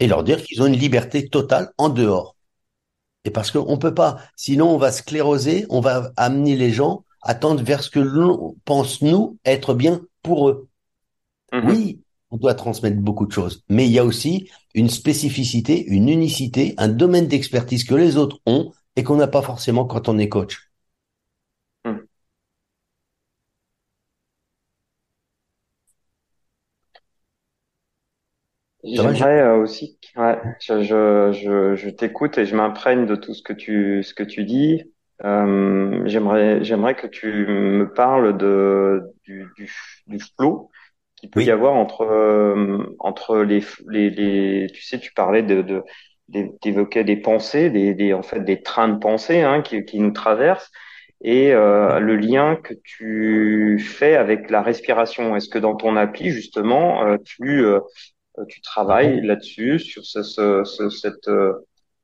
[0.00, 2.34] et leur dire qu'ils ont une liberté totale en dehors.
[3.24, 7.34] Et parce qu'on peut pas, sinon on va scléroser, on va amener les gens à
[7.34, 10.68] tendre vers ce que l'on pense nous être bien pour eux.
[11.52, 11.68] Mhm.
[11.68, 16.08] Oui, on doit transmettre beaucoup de choses, mais il y a aussi une spécificité, une
[16.10, 20.18] unicité, un domaine d'expertise que les autres ont et qu'on n'a pas forcément quand on
[20.18, 20.70] est coach.
[28.84, 33.42] J'aimerais euh, aussi, ouais, je, je, je, je t'écoute et je m'imprègne de tout ce
[33.42, 34.89] que tu, ce que tu dis.
[35.24, 39.70] Euh, j'aimerais, j'aimerais que tu me parles de du, du,
[40.06, 40.70] du flow
[41.16, 45.62] qu'il peut y avoir entre euh, entre les, les, les, tu sais, tu parlais de,
[45.62, 45.84] de
[46.62, 50.12] d'évoquer des pensées, des, des, en fait des trains de pensée hein, qui, qui nous
[50.12, 50.70] traversent.
[51.22, 55.36] Et euh, le lien que tu fais avec la respiration.
[55.36, 57.80] Est-ce que dans ton appli justement, euh, tu euh,
[58.48, 61.52] tu travailles là-dessus, sur ce, ce, cette euh,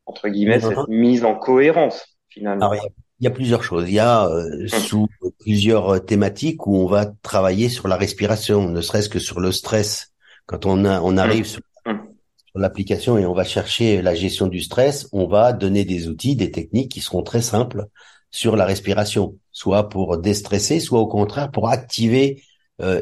[0.07, 2.77] entre guillemets cette mise en cohérence finalement?
[3.21, 3.85] Il, y a, plusieurs choses.
[3.89, 4.69] Il y a euh, hum.
[4.69, 9.53] sous plusieurs thématiques où on va travailler sur la respiration, ne serait-ce que sur le
[9.53, 10.13] stress.
[10.47, 11.19] Quand on a, on hum.
[11.19, 12.01] arrive sur, hum.
[12.47, 16.37] sur l'application et on va chercher la gestion du stress, on va donner des outils,
[16.37, 17.87] des techniques qui seront très simples
[18.31, 22.43] sur la respiration, soit pour déstresser, soit au contraire pour activer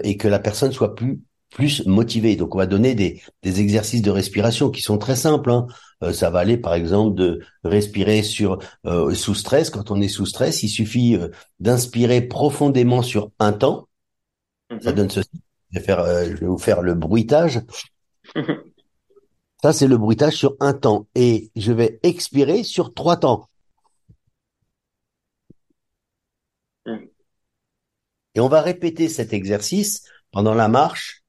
[0.04, 1.20] et que la personne soit plus
[1.54, 2.36] plus motivé.
[2.36, 5.50] Donc on va donner des, des exercices de respiration qui sont très simples.
[5.50, 5.66] Hein.
[6.02, 9.70] Euh, ça va aller par exemple de respirer sur euh, sous stress.
[9.70, 11.28] Quand on est sous stress, il suffit euh,
[11.60, 13.88] d'inspirer profondément sur un temps.
[14.82, 14.96] Ça mhm.
[14.96, 15.30] donne ceci.
[15.70, 17.60] Je vais, faire, je vais vous faire le bruitage.
[19.62, 21.06] Ça, c'est le bruitage sur un temps.
[21.14, 23.48] Et je vais expirer sur trois temps.
[26.86, 27.08] Mhm.
[28.34, 31.23] Et on va répéter cet exercice pendant la marche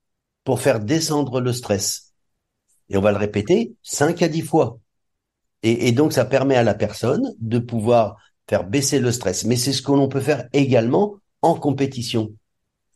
[0.46, 2.14] pour faire descendre le stress.
[2.88, 4.80] Et on va le répéter 5 à 10 fois.
[5.64, 9.46] Et, donc, ça permet à la personne de pouvoir faire baisser le stress.
[9.46, 12.34] Mais c'est ce que l'on peut faire également en compétition.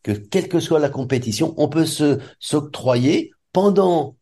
[0.04, 4.16] Que quelle que soit la compétition, on peut se s'octroyer pendant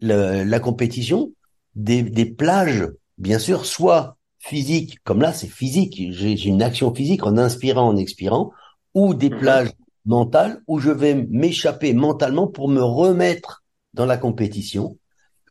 [0.00, 1.32] la compétition
[1.74, 2.88] des, des plages,
[3.18, 7.96] bien sûr, soit physiques, comme là c'est physique, j'ai une action physique en inspirant, en
[7.96, 8.50] expirant,
[8.94, 9.38] ou des mhm.
[9.38, 9.70] plages
[10.04, 13.62] mentales où je vais m'échapper mentalement pour me remettre
[13.94, 14.98] dans la compétition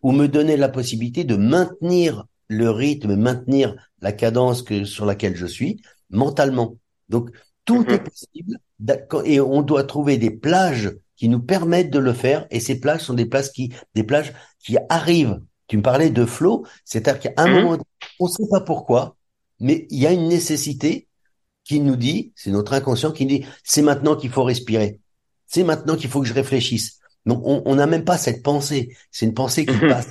[0.01, 5.35] ou me donner la possibilité de maintenir le rythme, maintenir la cadence que, sur laquelle
[5.35, 6.77] je suis mentalement.
[7.09, 7.31] Donc,
[7.65, 8.59] tout est possible
[9.25, 13.01] et on doit trouver des plages qui nous permettent de le faire et ces plages
[13.01, 15.41] sont des plages qui, des plages qui arrivent.
[15.67, 17.53] Tu me parlais de flow, c'est-à-dire qu'à un mmh.
[17.53, 17.77] moment,
[18.19, 19.15] on ne sait pas pourquoi,
[19.59, 21.08] mais il y a une nécessité
[21.69, 24.99] qui nous dit, c'est notre inconscient qui dit, c'est maintenant qu'il faut respirer.
[25.45, 26.99] C'est maintenant qu'il faut que je réfléchisse.
[27.27, 28.97] Donc, on n'a même pas cette pensée.
[29.11, 29.89] C'est une pensée qui mhm.
[29.89, 30.09] passe.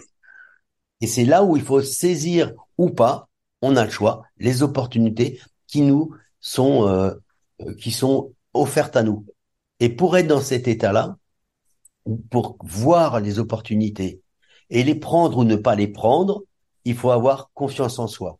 [1.00, 3.28] Et c'est là où il faut saisir ou pas,
[3.60, 7.10] on a le choix, les opportunités qui nous sont, euh,
[7.60, 9.26] euh, qui sont offertes à nous.
[9.80, 11.16] Et pour être dans cet état-là,
[12.30, 14.22] pour voir les opportunités
[14.70, 16.44] et les prendre ou ne pas les prendre,
[16.84, 18.38] il faut avoir confiance en soi.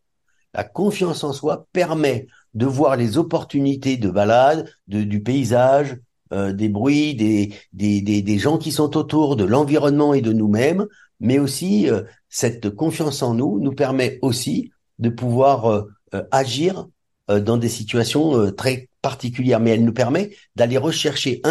[0.53, 5.97] La confiance en soi permet de voir les opportunités de balade, de, du paysage,
[6.31, 10.85] euh, des bruits, des, gens qui sont autour, de l'environnement et de nous-mêmes,
[11.19, 15.87] mais aussi euh, cette confiance en nous nous permet aussi de pouvoir euh,
[16.31, 16.87] agir
[17.27, 21.43] dans des situations très particulières, mais elle nous permet d'aller rechercher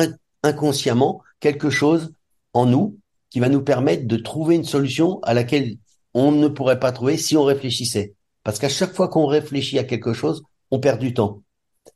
[0.42, 2.12] inconsciemment quelque chose
[2.52, 2.98] en nous
[3.30, 5.76] qui va nous permettre de trouver une solution à laquelle
[6.14, 8.14] on ne pourrait pas trouver si on réfléchissait.
[8.48, 11.42] Parce qu'à chaque fois qu'on réfléchit à quelque chose, on perd du temps.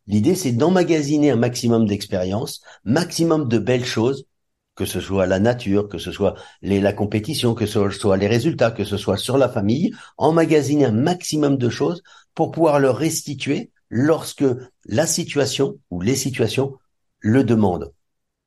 [0.07, 4.27] L'idée, c'est d'emmagasiner un maximum d'expérience, maximum de belles choses,
[4.75, 8.71] que ce soit la nature, que ce soit la compétition, que ce soit les résultats,
[8.71, 12.03] que ce soit sur la famille, emmagasiner un maximum de choses
[12.35, 14.45] pour pouvoir le restituer lorsque
[14.85, 16.75] la situation ou les situations
[17.21, 17.95] le demandent.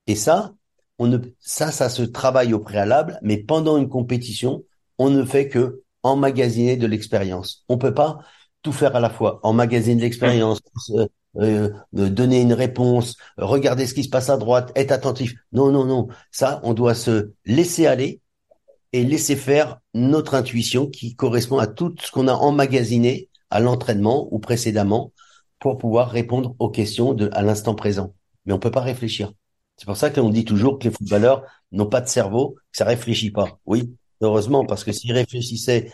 [0.06, 0.54] Et ça,
[1.39, 4.63] ça, ça se travaille au préalable, mais pendant une compétition,
[5.00, 7.63] on ne fait que emmagasiner de l'expérience.
[7.70, 8.20] On peut pas
[8.62, 10.60] tout faire à la fois, emmagasiner de l'expérience,
[11.38, 15.36] euh, donner une réponse, regarder ce qui se passe à droite, être attentif.
[15.52, 16.08] Non, non, non.
[16.32, 18.22] Ça, on doit se laisser aller
[18.94, 24.28] et laisser faire notre intuition qui correspond à tout ce qu'on a emmagasiné à l'entraînement
[24.32, 25.12] ou précédemment
[25.60, 28.13] pour pouvoir répondre aux questions à l'instant présent.
[28.46, 29.34] Mais on peut pas réfléchir.
[29.78, 32.86] C'est pour ça qu'on dit toujours que les footballeurs n'ont pas de cerveau, que ça
[32.86, 33.60] réfléchit pas.
[33.65, 35.91] Oui, heureusement, parce que s'ils réfléchissaient,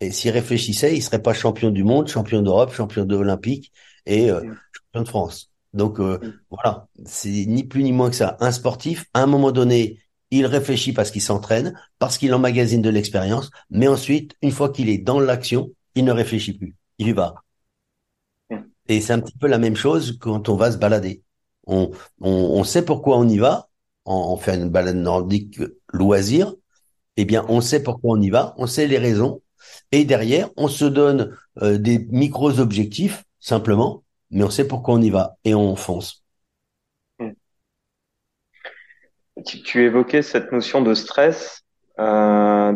[0.00, 3.72] et s'ils réfléchissaient, ils seraient pas champions du monde, champions d'Europe, champions olympiques
[4.06, 4.42] et euh,
[4.94, 5.50] de France.
[5.72, 6.40] Donc euh, mm.
[6.50, 8.36] voilà, c'est ni plus ni moins que ça.
[8.40, 12.90] Un sportif, à un moment donné, il réfléchit parce qu'il s'entraîne, parce qu'il emmagasine de
[12.90, 17.12] l'expérience, mais ensuite, une fois qu'il est dans l'action, il ne réfléchit plus, il y
[17.12, 17.34] va.
[18.50, 18.56] Mm.
[18.88, 21.22] Et c'est un petit peu la même chose quand on va se balader.
[21.66, 23.68] On, on, on sait pourquoi on y va,
[24.04, 25.60] on, on, fait une balade nordique
[25.92, 26.54] loisir,
[27.16, 29.42] eh bien, on sait pourquoi on y va, on sait les raisons,
[29.90, 35.02] et derrière, on se donne euh, des micros objectifs simplement mais on sait pourquoi on
[35.02, 36.24] y va et on fonce.
[37.18, 37.32] Hmm.
[39.44, 41.60] Tu, évoquais cette notion de stress.
[41.98, 42.72] Euh,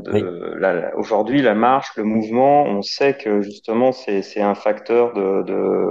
[0.97, 5.87] Aujourd'hui, la marche, le mouvement, on sait que justement c'est un facteur de, de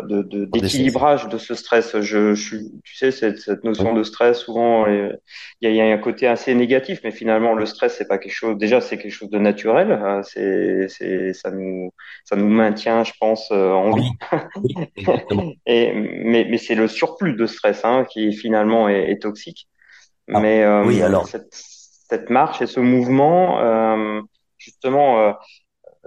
[0.00, 2.00] de d'équilibrage de, ce stress.
[2.00, 5.18] Je, je, tu sais, cette, cette notion de stress, souvent, il
[5.60, 8.34] y a, y a, un côté assez négatif, mais finalement, le stress, c'est pas quelque
[8.34, 8.56] chose.
[8.58, 9.92] Déjà, c'est quelque chose de naturel.
[9.92, 11.92] Hein, c'est, c'est, ça nous,
[12.24, 14.10] ça nous maintient, je pense, euh, en vie.
[15.66, 19.68] Et mais, mais c'est le surplus de stress hein, qui finalement est, est toxique.
[20.32, 24.20] Ah, mais euh, oui, alors cette, cette, marche et ce mouvement, euh,
[24.56, 25.34] justement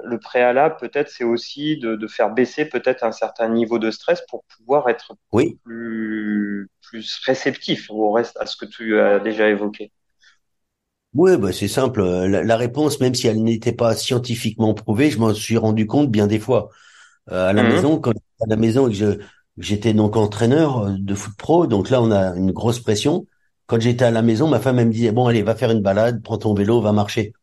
[0.03, 4.43] le préalable, peut-être, c'est aussi de, faire baisser peut-être un certain niveau de stress pour
[4.45, 5.15] pouvoir être
[5.63, 9.91] plus, plus réceptif au reste à ce que tu as déjà évoqué.
[11.13, 12.03] Oui, bah c'est simple.
[12.03, 16.27] La, réponse, même si elle n'était pas scientifiquement prouvée, je m'en suis rendu compte bien
[16.27, 16.69] des fois.
[17.31, 17.69] Euh, à la mhm.
[17.73, 19.19] maison, quand à la maison que
[19.57, 23.25] j'étais donc entraîneur de foot pro, donc là on a une grosse pression.
[23.65, 25.81] quand j'étais à la maison, ma femme elle me disait bon allez va faire une
[25.81, 27.33] balade, prends ton vélo, va marcher.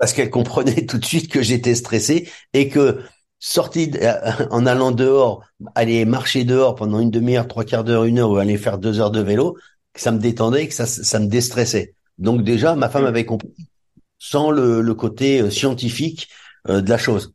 [0.00, 3.02] Parce qu'elle comprenait tout de suite que j'étais stressé et que
[3.38, 4.16] sorti euh,
[4.50, 5.44] en allant dehors,
[5.76, 9.00] aller marcher dehors pendant une demi-heure, trois quarts d'heure, une heure ou aller faire deux
[9.00, 9.56] heures de vélo,
[9.92, 11.94] que ça me détendait, que ça, ça me déstressait.
[12.18, 13.06] Donc déjà, ma femme mm.
[13.06, 13.54] avait compris
[14.18, 16.28] sans le, le côté euh, scientifique
[16.68, 17.34] euh, de la chose.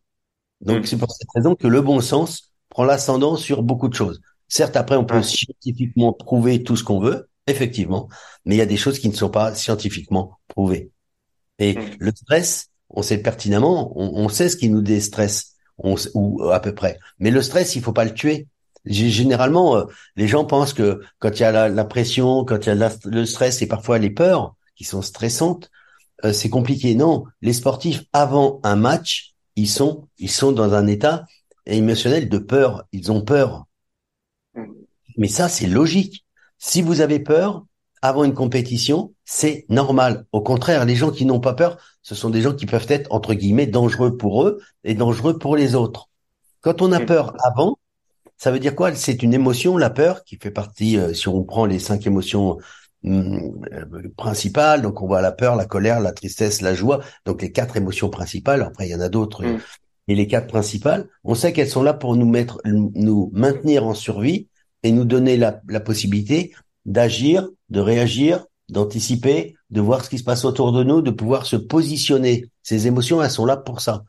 [0.62, 0.86] Donc mm.
[0.86, 4.22] c'est pour cette raison que le bon sens prend l'ascendant sur beaucoup de choses.
[4.48, 8.10] Certes, après, on peut scientifiquement prouver tout ce qu'on veut, effectivement,
[8.46, 10.92] mais il y a des choses qui ne sont pas scientifiquement prouvées.
[11.60, 11.96] Et mm.
[12.00, 16.74] le stress, on sait pertinemment, on, on sait ce qui nous déstresse ou à peu
[16.74, 17.00] près.
[17.20, 18.48] Mais le stress, il faut pas le tuer.
[18.86, 22.84] Généralement, euh, les gens pensent que quand il y a la, pression, quand il y
[22.84, 25.72] a le stress et parfois les peurs qui sont stressantes,
[26.24, 26.94] euh, c'est compliqué.
[26.96, 31.26] Non, les sportifs avant un match, ils sont ils sont dans un état
[31.66, 32.86] émotionnel de peur.
[32.92, 33.66] Ils ont peur.
[34.54, 34.66] Mm.
[35.18, 36.26] Mais ça, c'est logique.
[36.60, 37.66] Si vous avez peur
[38.08, 40.26] avant une compétition, c'est normal.
[40.32, 43.12] Au contraire, les gens qui n'ont pas peur, ce sont des gens qui peuvent être,
[43.12, 46.10] entre guillemets, dangereux pour eux et dangereux pour les autres.
[46.62, 47.78] Quand on a peur avant,
[48.38, 48.94] ça veut dire quoi?
[48.94, 52.58] C'est une émotion, la peur, qui fait partie, euh, si on prend les cinq émotions
[53.04, 53.38] mm,
[53.74, 53.86] euh,
[54.18, 57.78] principales, donc on voit la peur, la colère, la tristesse, la joie, donc les quatre
[57.78, 59.60] émotions principales, après il y en a d'autres, mm.
[60.10, 63.94] et les quatre principales, on sait qu'elles sont là pour nous mettre, nous maintenir en
[63.94, 64.50] survie
[64.84, 66.54] et nous donner la, la possibilité
[66.86, 71.46] d'agir, de réagir, d'anticiper, de voir ce qui se passe autour de nous, de pouvoir
[71.46, 72.46] se positionner.
[72.64, 74.04] Ces émotions, elles sont là pour ça.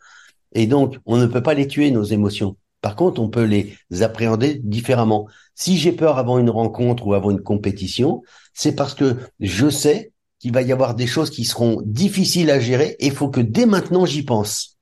[0.53, 2.57] Et donc, on ne peut pas les tuer, nos émotions.
[2.81, 5.27] Par contre, on peut les appréhender différemment.
[5.55, 8.23] Si j'ai peur avant une rencontre ou avant une compétition,
[8.55, 12.61] c'est parce que je sais qu'il va y avoir des choses qui seront difficiles à
[12.61, 14.77] gérer et il faut que dès maintenant j'y pense.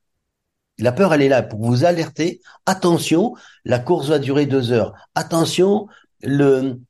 [0.78, 2.40] La peur, elle est là pour vous alerter.
[2.66, 4.92] Attention, la course va durer deux heures.
[5.14, 5.86] Attention,
[6.22, 6.80] le,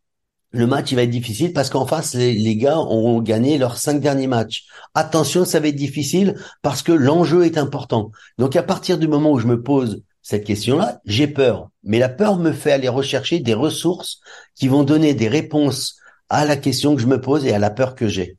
[0.54, 4.00] le match il va être difficile parce qu'en face les, gars ont gagné leurs cinq
[4.00, 4.66] derniers matchs.
[4.94, 8.12] Attention, ça va être difficile parce que l'enjeu est important.
[8.38, 11.70] Donc à partir du moment où je me pose cette question-là, j'ai peur.
[11.82, 14.20] Mais la peur me fait aller rechercher des ressources
[14.54, 15.96] qui vont donner des réponses
[16.28, 18.38] à la question que je me pose et à la peur que j'ai.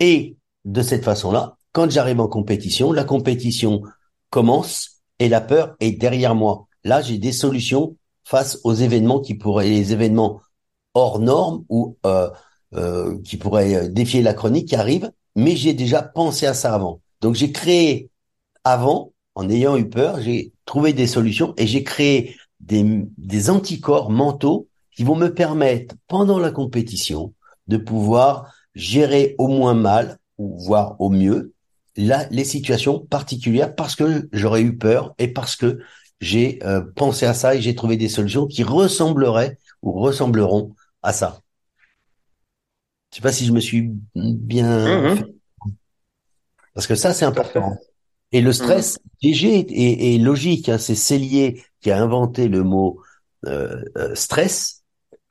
[0.00, 3.82] Et de cette façon-là, quand j'arrive en compétition, la compétition
[4.30, 6.66] commence et la peur est derrière moi.
[6.82, 10.40] Là, j'ai des solutions face aux événements qui pourraient, les événements
[10.94, 12.30] hors norme ou euh,
[12.74, 17.00] euh, qui pourrait défier la chronique qui arrive, mais j'ai déjà pensé à ça avant.
[17.20, 18.10] Donc j'ai créé
[18.64, 24.68] avant, en ayant eu peur, j'ai trouvé des solutions et j'ai créé des, anticorps mentaux
[24.92, 27.32] qui vont me permettre, pendant la compétition,
[27.68, 31.54] de pouvoir gérer au moins mal, ou voire au mieux,
[31.96, 35.80] les situations particulières parce que j'aurais eu peur et parce que
[36.20, 41.12] j'ai euh, pensé à ça et j'ai trouvé des solutions qui ressembleraient ou ressembleront à
[41.12, 41.40] ça.
[43.10, 45.24] Je sais pas si je me suis bien mmh, mmh.
[46.74, 47.76] parce que ça c'est important.
[48.32, 49.66] Et le stress léger mmh.
[49.70, 50.68] est, logique.
[50.68, 50.78] Hein.
[50.78, 53.00] C'est Cellier qui a inventé le mot
[53.46, 54.84] euh, euh, stress.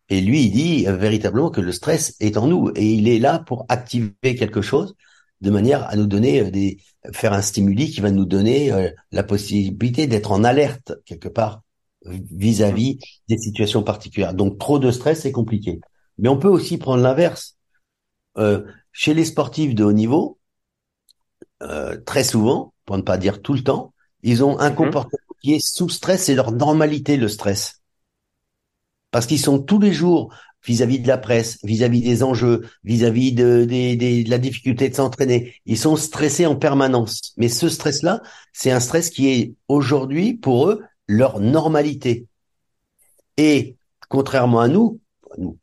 [0.10, 3.20] Et lui, il dit euh, véritablement que le stress est en nous et il est
[3.20, 4.96] là pour activer quelque chose
[5.42, 6.80] de manière à nous donner des
[7.14, 11.62] faire un stimuli qui va nous donner la possibilité d'être en alerte quelque part
[12.06, 14.34] vis-à-vis des situations particulières.
[14.34, 15.80] Donc trop de stress, c'est compliqué.
[16.18, 17.58] Mais on peut aussi prendre l'inverse.
[18.38, 20.40] Euh, chez les sportifs de haut niveau,
[21.62, 24.76] euh, très souvent, pour ne pas dire tout le temps, ils ont un mhm.
[24.76, 27.82] comportement qui est sous stress, c'est leur normalité le stress.
[29.12, 30.34] Parce qu'ils sont tous les jours
[30.66, 35.56] vis-à-vis de la presse, vis-à-vis des enjeux, vis-à-vis de, de, la difficulté de s'entraîner.
[35.66, 37.34] Ils sont stressés en permanence.
[37.38, 42.28] Mais ce stress-là, c'est un stress qui est aujourd'hui, pour eux, leur normalité.
[43.36, 43.78] Et
[44.10, 45.02] contrairement à nous,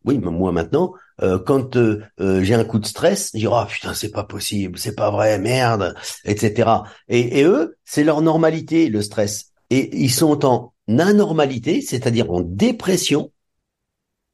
[0.05, 3.65] oui, moi maintenant, euh, quand euh, euh, j'ai un coup de stress, je dis oh
[3.69, 6.71] putain c'est pas possible, c'est pas vrai, merde, etc.
[7.09, 9.53] Et, et eux, c'est leur normalité le stress.
[9.71, 13.33] Et ils sont en anormalité, c'est-à-dire en dépression,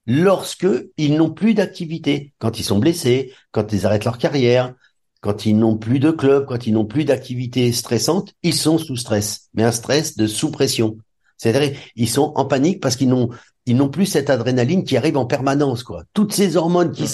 [0.07, 4.75] lorsque ils n'ont plus d'activité, quand ils sont blessés, quand ils arrêtent leur carrière,
[5.23, 8.97] quand ils n'ont plus de club, quand ils n'ont plus d'activité stressante, ils sont sous
[8.97, 10.99] stress, mais un stress de sous-pression.
[11.39, 13.31] C'est-à-dire, ils sont en panique parce qu'ils n'ont,
[13.65, 16.03] ils n'ont plus cette adrénaline qui arrive en permanence, quoi.
[16.13, 17.05] Toutes ces hormones qui,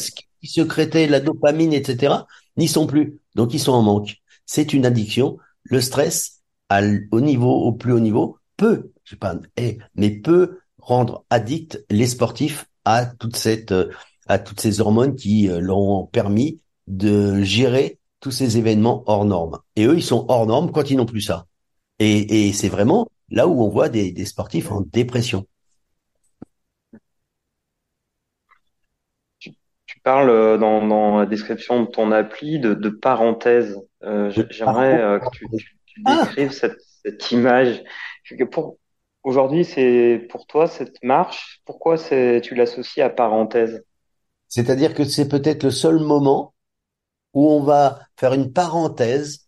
[0.41, 2.15] qui secrétaient la dopamine, etc.,
[2.57, 3.21] n'y sont plus.
[3.35, 4.17] Donc, ils sont en manque.
[4.47, 5.37] C'est une addiction.
[5.65, 6.41] Le stress,
[7.13, 9.35] au niveau, au plus haut niveau, peut, je sais pas,
[9.95, 13.75] mais peut rendre addict les sportifs à toute cette,
[14.27, 19.25] à toutes ces hormones qui euh, leur ont permis de gérer tous ces événements hors
[19.25, 19.59] normes.
[19.77, 21.47] Et eux, ils sont hors normes quand ils n'ont plus ça.
[21.99, 25.47] Et, et c'est vraiment là où on voit des, des, sportifs en dépression.
[29.89, 33.81] tu parles dans, dans, la description de ton appli de, de parenthèse.
[34.05, 35.47] Euh, J'aimerais que tu,
[35.87, 36.25] tu, ah.
[36.25, 37.83] décrives cette, cette, image.
[39.25, 41.61] Aujourd'hui, c'est pour toi cette marche.
[41.65, 43.83] Pourquoi tu l'associes à parenthèse?
[44.47, 46.55] C'est-à-dire que c'est peut-être le seul moment
[47.39, 49.47] où on va faire une parenthèse,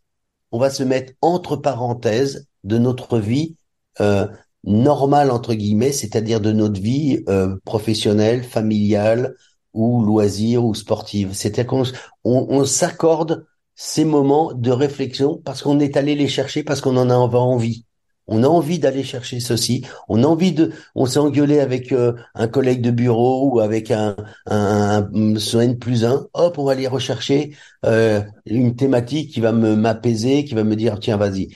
[0.52, 3.56] on va se mettre entre parenthèses de notre vie
[4.00, 4.28] euh,
[4.62, 9.34] normale entre guillemets, c'est-à-dire de notre vie euh, professionnelle, familiale
[9.74, 11.32] ou loisir ou sportive.
[11.32, 11.82] C'est-à-dire qu'on
[12.22, 17.10] on, s'accorde ces moments de réflexion parce qu'on est allé les chercher, parce qu'on en
[17.10, 17.86] a envie
[18.30, 22.14] on a envie d'aller chercher ceci, on a envie de, on s'est engueulé avec euh,
[22.34, 24.16] un collègue de bureau ou avec un,
[24.46, 27.54] un, un plus un, hop, on va aller rechercher
[27.84, 31.48] euh, une thématique qui va me m'apaiser, qui va me dire tiens vas-y,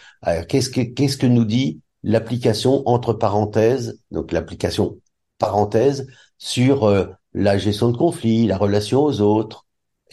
[0.48, 4.98] qu'est-ce que qu'est-ce que nous dit l'application entre parenthèses, donc l'application
[5.38, 6.06] parenthèse
[6.38, 9.63] sur euh, la gestion de conflits, la relation aux autres,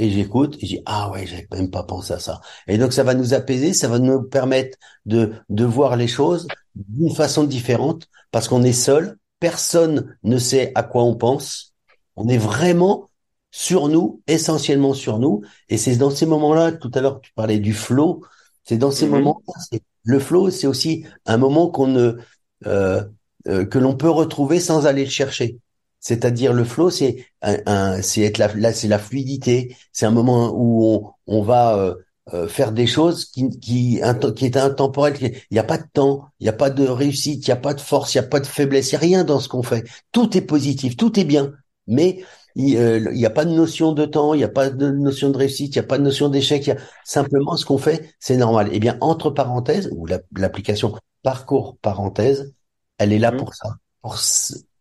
[0.02, 2.92] et j'écoute et je dis ah ouais j'avais même pas pensé à ça et donc
[2.92, 7.44] ça va nous apaiser ça va nous permettre de de voir les choses d'une façon
[7.44, 11.74] différente parce qu'on est seul personne ne sait à quoi on pense.
[12.16, 13.10] On est vraiment
[13.50, 15.42] sur nous essentiellement sur nous.
[15.68, 18.24] Et c'est dans ces moments-là tout à l'heure tu parlais du flow.
[18.64, 19.10] C'est dans ces mm-hmm.
[19.10, 22.18] moments-là le flow c'est aussi un moment qu'on ne
[22.66, 23.04] euh,
[23.48, 25.58] euh, que l'on peut retrouver sans aller le chercher
[26.02, 29.76] c'est-à-dire le flow, c'est un, c'est être là, c'est la fluidité.
[29.94, 31.96] C'est un moment où on, on va euh,
[32.34, 34.02] euh, faire des choses qui qui
[34.36, 35.16] qui est intemporel.
[35.22, 37.58] Il n'y a pas de temps, il n'y a pas de réussite, il n'y a
[37.58, 39.48] pas de force, il n'y a pas de faiblesse, il n'y a rien dans ce
[39.48, 39.86] qu'on fait.
[40.12, 41.54] Tout est positif, tout est bien,
[41.88, 42.24] mais
[42.56, 45.38] il n'y a pas de notion de temps, il n'y a pas de notion de
[45.38, 46.66] réussite, il n'y a pas de notion d'échec.
[46.66, 48.70] Il y a simplement ce qu'on fait, c'est normal.
[48.72, 52.54] Eh bien, entre parenthèses ou l'application parcours parenthèse,
[52.98, 53.38] elle est là mmh.
[53.38, 54.18] pour ça, pour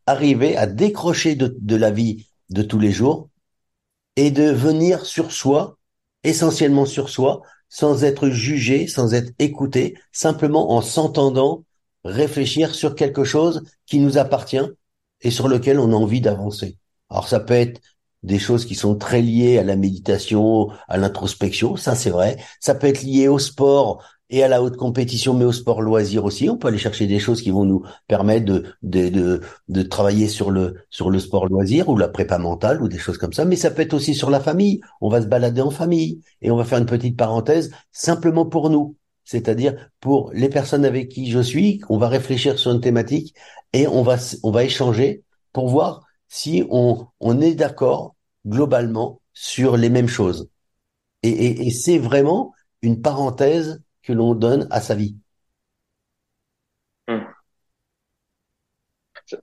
[0.07, 3.29] arriver à décrocher de, la vie de tous les jours
[4.17, 5.79] et de venir sur soi,
[6.25, 11.65] essentiellement sur soi, sans être jugé, sans être écouté, simplement en s'entendant
[12.05, 14.59] réfléchir sur quelque chose qui nous appartient
[15.21, 16.79] et sur lequel on a envie d'avancer.
[17.11, 17.81] Alors ça peut être
[18.23, 22.37] des choses qui sont très liées à la méditation, à l'introspection, ça c'est vrai.
[22.61, 26.25] Ça peut être lié au sport, et à la haute compétition, mais au sport loisir
[26.25, 26.49] aussi.
[26.49, 30.29] On peut aller chercher des choses qui vont nous permettre de, de, de, de, travailler
[30.29, 33.45] sur le, sur le sport loisir ou la prépa mentale ou des choses comme ça.
[33.45, 34.81] Mais ça peut être aussi sur la famille.
[35.01, 38.71] On va se balader en famille et on va faire une petite parenthèse simplement pour
[38.71, 38.97] nous.
[39.25, 43.35] C'est-à-dire pour les personnes avec qui je suis, on va réfléchir sur une thématique
[43.73, 48.15] et on va, on va échanger pour voir si on, on est d'accord
[48.47, 50.49] globalement sur les mêmes choses.
[51.23, 52.53] Et, et, et c'est vraiment
[52.83, 55.17] une parenthèse que l'on donne à sa vie.
[57.09, 57.21] Hmm.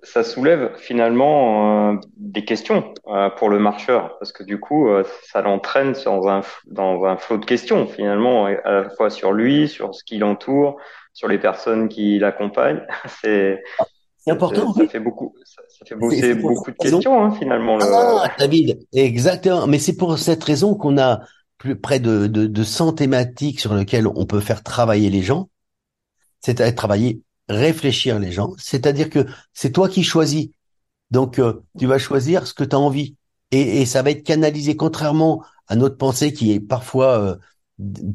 [0.03, 5.05] Ça soulève finalement euh, des questions euh, pour le marcheur, parce que du coup, euh,
[5.23, 9.69] ça l'entraîne dans un, dans un flot de questions, finalement, à la fois sur lui,
[9.69, 10.75] sur ce qui l'entoure,
[11.13, 12.85] sur les personnes qui l'accompagnent.
[13.21, 13.63] C'est
[14.27, 14.73] important.
[14.73, 17.77] Ça, fait beaucoup, ça, fait bosser beaucoup de questions, hein, finalement.
[17.81, 19.67] Ah, David, exactement.
[19.67, 21.21] Mais c'est pour cette raison qu'on a
[21.57, 25.49] plus près de, de, de 100 thématiques sur lesquelles on peut faire travailler les gens,
[26.41, 30.49] c'est-à-dire travailler, réfléchir les gens, c'est-à-dire que c'est toi qui choisis.
[31.11, 33.15] Donc euh, tu vas choisir ce que tu as envie
[33.51, 37.35] et, ça va être canalisé contrairement à notre pensée qui est parfois euh,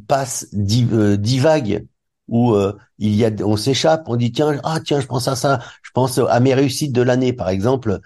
[0.06, 1.86] passe euh, divague
[2.28, 5.36] où euh, il y a on s'échappe, on dit tiens ah tiens je pense à
[5.36, 8.00] ça, je pense à mes réussites de l'année par exemple.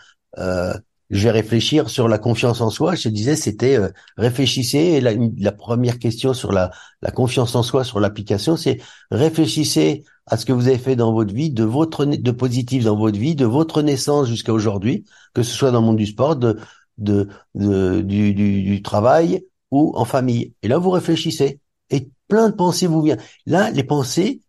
[1.11, 2.95] Je vais réfléchir sur la confiance en soi.
[2.97, 5.01] Je te disais, c'était euh, réfléchissez.
[5.01, 8.79] la, la, première question sur la, la confiance en soi sur l'application, c'est
[9.11, 12.97] réfléchissez à ce que vous avez fait dans votre vie, de votre de positif dans
[12.97, 15.05] votre vie, de votre naissance jusqu'à aujourd'hui,
[15.35, 16.59] que ce soit dans le monde du sport, de,
[16.99, 20.55] de, de du, du, du, travail ou en famille.
[20.63, 23.23] Et là, vous réfléchissez et plein de pensées vous viennent.
[23.47, 24.41] Là, les pensées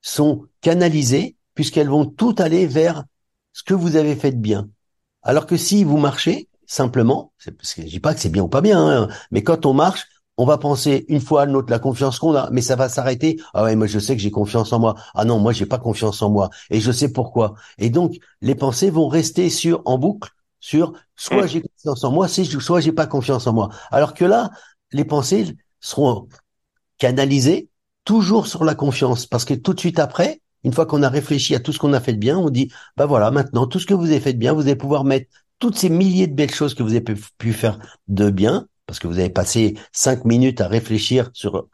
[0.00, 3.04] sont canalisées puisqu'elles vont tout aller vers
[3.52, 4.70] ce que vous avez fait de bien
[5.22, 8.48] alors que si vous marchez simplement, parce que je dis pas que c'est bien ou
[8.48, 10.06] pas bien, hein, mais quand on marche,
[10.36, 13.40] on va penser une fois à l'autre la confiance qu'on a, mais ça va s'arrêter.
[13.54, 14.94] Ah ouais, moi je sais que j'ai confiance en moi.
[15.14, 17.54] Ah non, moi j'ai pas confiance en moi et je sais pourquoi.
[17.78, 21.48] Et donc les pensées vont rester sur en boucle sur soit mm.
[21.48, 23.68] j'ai confiance en moi, soit j'ai pas confiance en moi.
[23.90, 24.50] Alors que là,
[24.92, 26.28] les pensées seront
[26.98, 27.68] canalisées
[28.04, 31.54] toujours sur la confiance parce que tout de suite après, une fois qu'on a réfléchi
[31.54, 33.86] à tout ce qu'on a fait de bien, on dit, bah voilà, maintenant, tout ce
[33.86, 36.54] que vous avez fait de bien, vous allez pouvoir mettre toutes ces milliers de belles
[36.54, 37.04] choses que vous avez
[37.38, 37.78] pu faire
[38.08, 41.68] de bien, parce que vous avez passé cinq minutes à réfléchir sur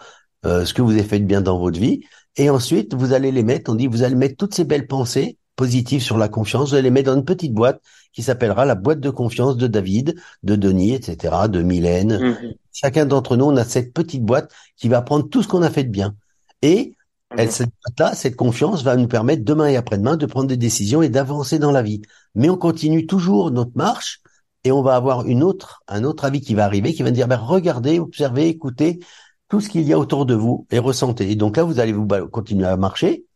[0.46, 2.00] euh, ce que vous avez fait de bien dans votre vie,
[2.36, 5.38] et ensuite, vous allez les mettre, on dit, vous allez mettre toutes ces belles pensées
[5.56, 7.80] positives sur la confiance, vous allez les mettre dans une petite boîte
[8.12, 12.18] qui s'appellera la boîte de confiance de David, de Denis, etc., de Mylène.
[12.18, 12.54] Mhm.
[12.72, 15.70] Chacun d'entre nous, on a cette petite boîte qui va prendre tout ce qu'on a
[15.70, 16.16] fait de bien.
[16.62, 16.93] Et
[17.36, 21.02] elle, cette boîte-là, cette confiance va nous permettre demain et après-demain de prendre des décisions
[21.02, 22.02] et d'avancer dans la vie.
[22.34, 24.20] Mais on continue toujours notre marche
[24.64, 27.28] et on va avoir une autre, un autre avis qui va arriver, qui va dire,
[27.28, 29.00] ben, regardez, observez, écoutez
[29.48, 31.30] tout ce qu'il y a autour de vous et ressentez.
[31.30, 33.26] Et donc là, vous allez vous continuer à marcher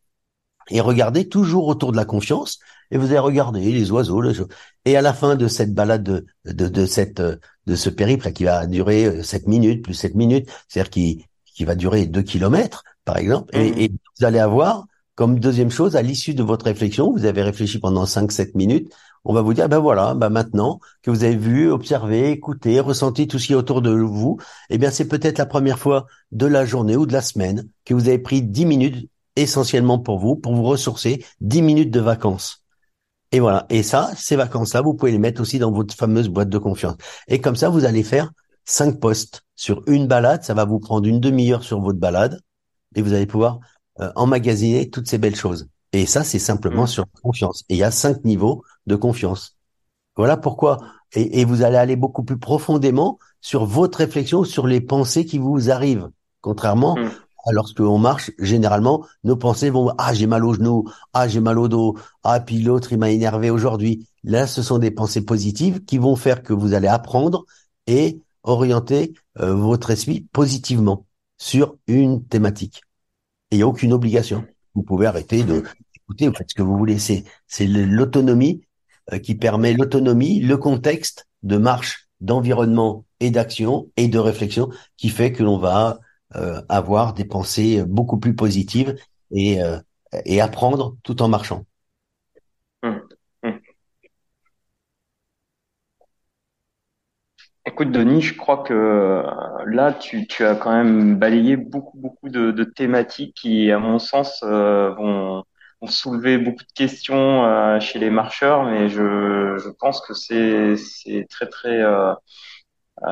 [0.70, 2.58] et regarder toujours autour de la confiance
[2.90, 4.22] et vous allez regarder les oiseaux,
[4.84, 8.44] et à la fin de cette balade de, de, de cette de ce périple qui
[8.44, 12.84] va durer 7 euh, minutes plus 7 minutes, c'est-à-dire qui qui va durer 2 kilomètres
[13.08, 13.78] par exemple, et, mmh.
[13.78, 14.84] et, vous allez avoir
[15.14, 18.92] comme deuxième chose à l'issue de votre réflexion, vous avez réfléchi pendant 5-7 minutes,
[19.24, 23.26] on va vous dire, ben voilà, ben maintenant que vous avez vu, observé, écouté, ressenti
[23.26, 24.36] tout ce qui est autour de vous,
[24.68, 27.94] eh bien c'est peut-être la première fois de la journée ou de la semaine que
[27.94, 32.62] vous avez pris 10 minutes essentiellement pour vous, pour vous ressourcer, 10 minutes de vacances.
[33.32, 33.64] Et voilà.
[33.70, 36.96] Et ça, ces vacances-là, vous pouvez les mettre aussi dans votre fameuse boîte de confiance.
[37.26, 38.30] Et comme ça, vous allez faire
[38.66, 40.44] cinq postes sur une balade.
[40.44, 42.40] Ça va vous prendre une demi-heure sur votre balade
[42.98, 43.60] et vous allez pouvoir
[44.00, 45.68] euh, emmagasiner toutes ces belles choses.
[45.92, 46.88] Et ça, c'est simplement mmh.
[46.88, 47.64] sur confiance.
[47.68, 49.56] Et il y a cinq niveaux de confiance.
[50.16, 50.78] Voilà pourquoi.
[51.12, 55.70] Et, vous allez aller beaucoup plus profondément sur votre réflexion, sur les pensées qui vous
[55.70, 56.10] arrivent.
[56.42, 57.10] Contrairement mmh.
[57.46, 60.84] à lorsqu'on marche, généralement, nos pensées vont ah j'ai mal au genou,
[61.14, 64.06] ah j'ai mal au dos, ah puis l'autre il m'a énervé aujourd'hui.
[64.24, 67.46] Là, ce sont des pensées positives qui vont faire que vous allez apprendre
[67.86, 71.06] et orienter euh, votre esprit positivement
[71.38, 72.82] sur une thématique.
[73.50, 74.44] Et il aucune obligation.
[74.74, 75.64] Vous pouvez arrêter de
[75.96, 76.98] écouter, vous faites ce que vous voulez.
[76.98, 78.62] C'est, c'est l'autonomie
[79.12, 85.08] euh, qui permet l'autonomie, le contexte de marche, d'environnement et d'action et de réflexion qui
[85.08, 85.98] fait que l'on va
[86.36, 88.96] euh, avoir des pensées beaucoup plus positives
[89.30, 89.78] et, euh,
[90.24, 91.64] et apprendre tout en marchant.
[97.68, 99.22] Écoute, Denis, je crois que euh,
[99.66, 104.88] là, tu, as quand même balayé beaucoup, beaucoup de, thématiques qui, à mon sens, euh,
[104.94, 105.44] vont,
[105.86, 110.76] soulever beaucoup de questions euh, chez les marcheurs, mais je, pense que c'est
[111.28, 111.82] très, très,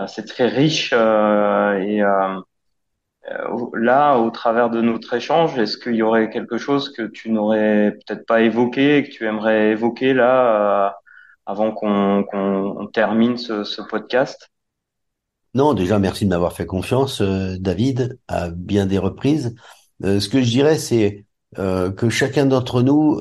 [0.07, 0.93] c'est très riche.
[0.95, 2.03] et
[3.75, 7.93] là, au travers de notre échange, est-ce qu'il y aurait quelque chose que tu n'aurais
[8.07, 10.97] peut-être pas évoqué que tu aimerais évoquer là
[11.47, 14.51] avant qu'on termine ce, podcast
[15.55, 19.55] Non, déjà merci de m'avoir fait confiance, euh, David, à bien des reprises.
[20.05, 21.25] Euh, ce que je dirais, c'est
[21.59, 23.21] euh, que chacun d'entre nous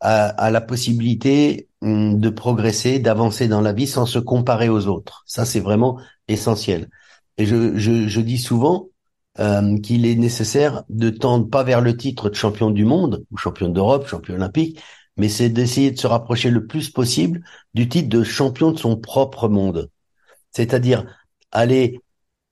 [0.00, 5.22] a, la possibilité hum, de progresser, d'avancer dans la vie sans se comparer aux autres.
[5.26, 6.90] Ça, c'est vraiment essentiel.
[7.38, 8.88] Et je, je dis souvent
[9.82, 13.68] qu'il est nécessaire de tendre pas vers le titre de champion du monde ou champion
[13.68, 14.78] d'Europe, champion olympique,
[15.16, 17.42] mais c'est d'essayer de se rapprocher le plus possible
[17.74, 19.90] du titre de champion de son propre monde.
[20.52, 21.06] C'est-à-dire
[21.50, 22.00] aller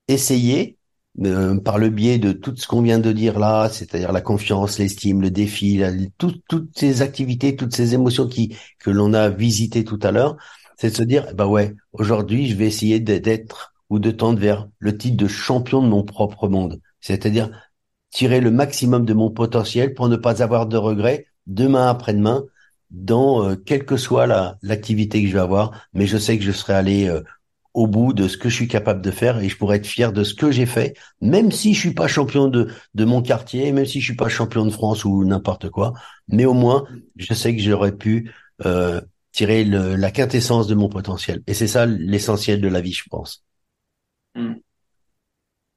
[0.09, 0.79] essayer,
[1.23, 4.79] euh, par le biais de tout ce qu'on vient de dire là, c'est-à-dire la confiance,
[4.79, 5.83] l'estime, le défi,
[6.19, 10.37] toutes ces activités, toutes ces émotions qui que l'on a visitées tout à l'heure,
[10.77, 14.69] c'est de se dire, bah ouais, aujourd'hui, je vais essayer d'être ou de tendre vers
[14.79, 16.81] le titre de champion de mon propre monde.
[17.01, 17.51] C'est-à-dire
[18.11, 22.45] tirer le maximum de mon potentiel pour ne pas avoir de regrets demain après-demain,
[22.91, 26.45] dans euh, quelle que soit la l'activité que je vais avoir, mais je sais que
[26.45, 27.23] je serai allé euh,
[27.75, 30.13] au bout de ce que je suis capable de faire et je pourrais être fier
[30.13, 33.71] de ce que j'ai fait, même si je suis pas champion de, de mon quartier,
[33.73, 35.93] même si je suis pas champion de France ou n'importe quoi,
[36.29, 36.85] mais au moins
[37.17, 38.33] je sais que j'aurais pu
[38.67, 39.01] euh,
[39.33, 41.43] tirer la quintessence de mon potentiel.
[41.47, 43.45] Et c'est ça l'essentiel de la vie, je pense.
[44.35, 44.55] Hmm.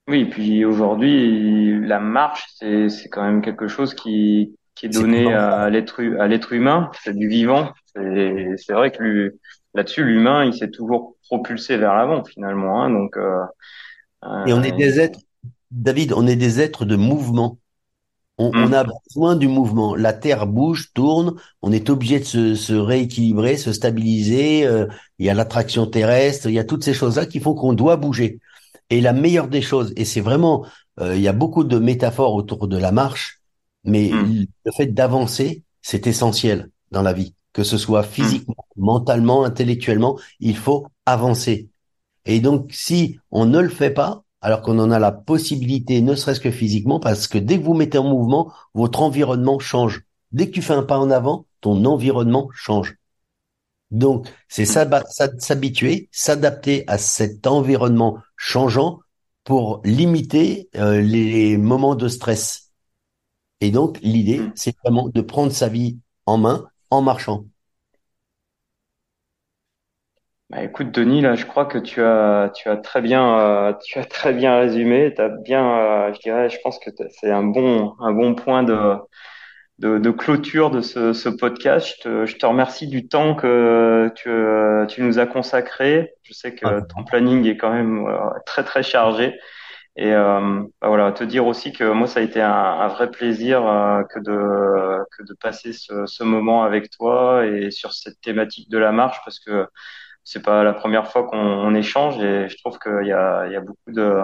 [0.08, 5.70] Oui, puis aujourd'hui, la marche, c'est quand même quelque chose qui, qui est donné à
[5.70, 7.72] l'être à l'être humain, c'est du vivant.
[7.96, 9.36] C'est vrai que
[9.74, 12.84] là-dessus, l'humain, il s'est toujours propulsé vers l'avant finalement.
[12.84, 13.44] Hein, donc, euh,
[14.46, 15.20] et on est des êtres,
[15.72, 17.58] David, on est des êtres de mouvement.
[18.40, 18.74] On, on, hmm.
[18.74, 19.96] a besoin du mouvement.
[19.96, 21.36] La Terre bouge, tourne.
[21.62, 24.66] On est obligé de se, se rééquilibrer, se stabiliser.
[24.66, 24.88] Euh,
[25.20, 26.48] il y a l'attraction terrestre.
[26.48, 28.40] Il y a toutes ces choses-là qui font qu'on doit bouger.
[28.90, 30.66] Et la meilleure des choses, et c'est vraiment,
[31.00, 33.40] euh, il y a beaucoup de métaphores autour de la marche.
[33.84, 34.46] Mais hmm.
[34.66, 38.84] le fait d'avancer, c'est essentiel dans la vie, que ce soit physiquement, hmm.
[38.84, 41.70] mentalement, intellectuellement, il faut avancer.
[42.26, 46.16] Et donc, si on ne le fait pas, alors qu'on en a la possibilité, ne
[46.16, 50.04] serait-ce que physiquement, parce que dès que vous mettez en mouvement, votre environnement change.
[50.32, 52.98] Dès que tu fais un pas en avant, ton environnement change.
[53.92, 59.00] Donc, c'est s'habituer, s'adapter à cet environnement changeant
[59.44, 62.63] pour limiter euh, les moments de stress.
[63.64, 64.52] Et donc, l'idée, mm.
[64.56, 67.46] c'est vraiment de prendre sa vie en main en marchant.
[70.50, 74.00] Bah, écoute, Denis, là, je crois que tu as, tu as très bien, euh, tu
[74.00, 75.16] as très bien résumé.
[75.46, 78.96] Bien, euh, je dirais, je pense que c'est un bon, un bon point de,
[79.80, 81.88] de, de clôture de ce, ce podcast.
[81.88, 84.30] Je te, je te remercie du temps que tu,
[84.94, 86.16] tu nous as consacré.
[86.24, 89.40] Je sais que ton planning est quand même euh, très, très chargé.
[89.96, 93.12] Et euh, bah voilà, te dire aussi que moi, ça a été un, un vrai
[93.12, 98.20] plaisir euh, que de que de passer ce, ce moment avec toi et sur cette
[98.22, 99.68] thématique de la marche, parce que
[100.24, 103.56] c'est pas la première fois qu'on échange et je trouve qu'il y a, il y
[103.58, 104.22] a beaucoup de,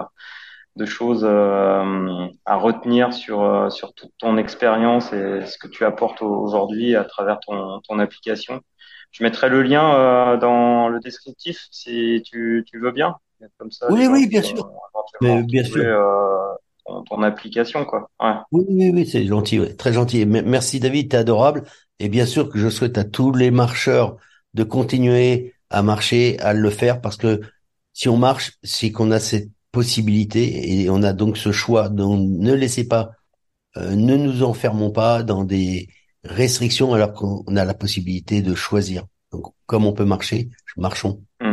[0.76, 5.86] de choses euh, à retenir sur euh, sur toute ton expérience et ce que tu
[5.86, 8.62] apportes aujourd'hui à travers ton, ton application.
[9.12, 13.16] Je mettrai le lien euh, dans le descriptif si tu, tu veux bien.
[13.58, 14.70] Comme ça, les Oui, oui, bien sûr.
[15.22, 15.78] Mais bien sûr.
[15.84, 18.10] euh, ton, ton application, quoi.
[18.22, 18.34] Ouais.
[18.52, 20.26] Oui, oui, oui, c'est gentil, ouais, très gentil.
[20.26, 21.64] Me- Merci David, t'es adorable.
[22.00, 24.18] Et bien sûr que je souhaite à tous les marcheurs
[24.54, 27.42] de continuer à marcher, à le faire, parce que
[27.94, 31.90] si on marche, c'est qu'on a cette possibilité et on a donc ce choix.
[31.90, 33.12] Donc ne laissez pas,
[33.78, 35.90] euh, ne nous enfermons pas dans des
[36.24, 39.06] restrictions alors qu'on a la possibilité de choisir.
[39.32, 41.22] Donc comme on peut marcher, marchons.
[41.42, 41.49] Hum.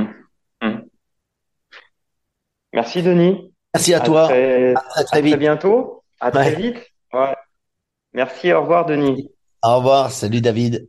[2.72, 3.52] Merci, Denis.
[3.74, 6.02] Merci à À toi, très, à très à très bientôt.
[6.20, 6.78] À très vite.
[7.12, 7.34] Ouais.
[8.12, 8.52] Merci.
[8.52, 9.30] Au revoir, Denis.
[9.62, 10.88] Au revoir, salut David.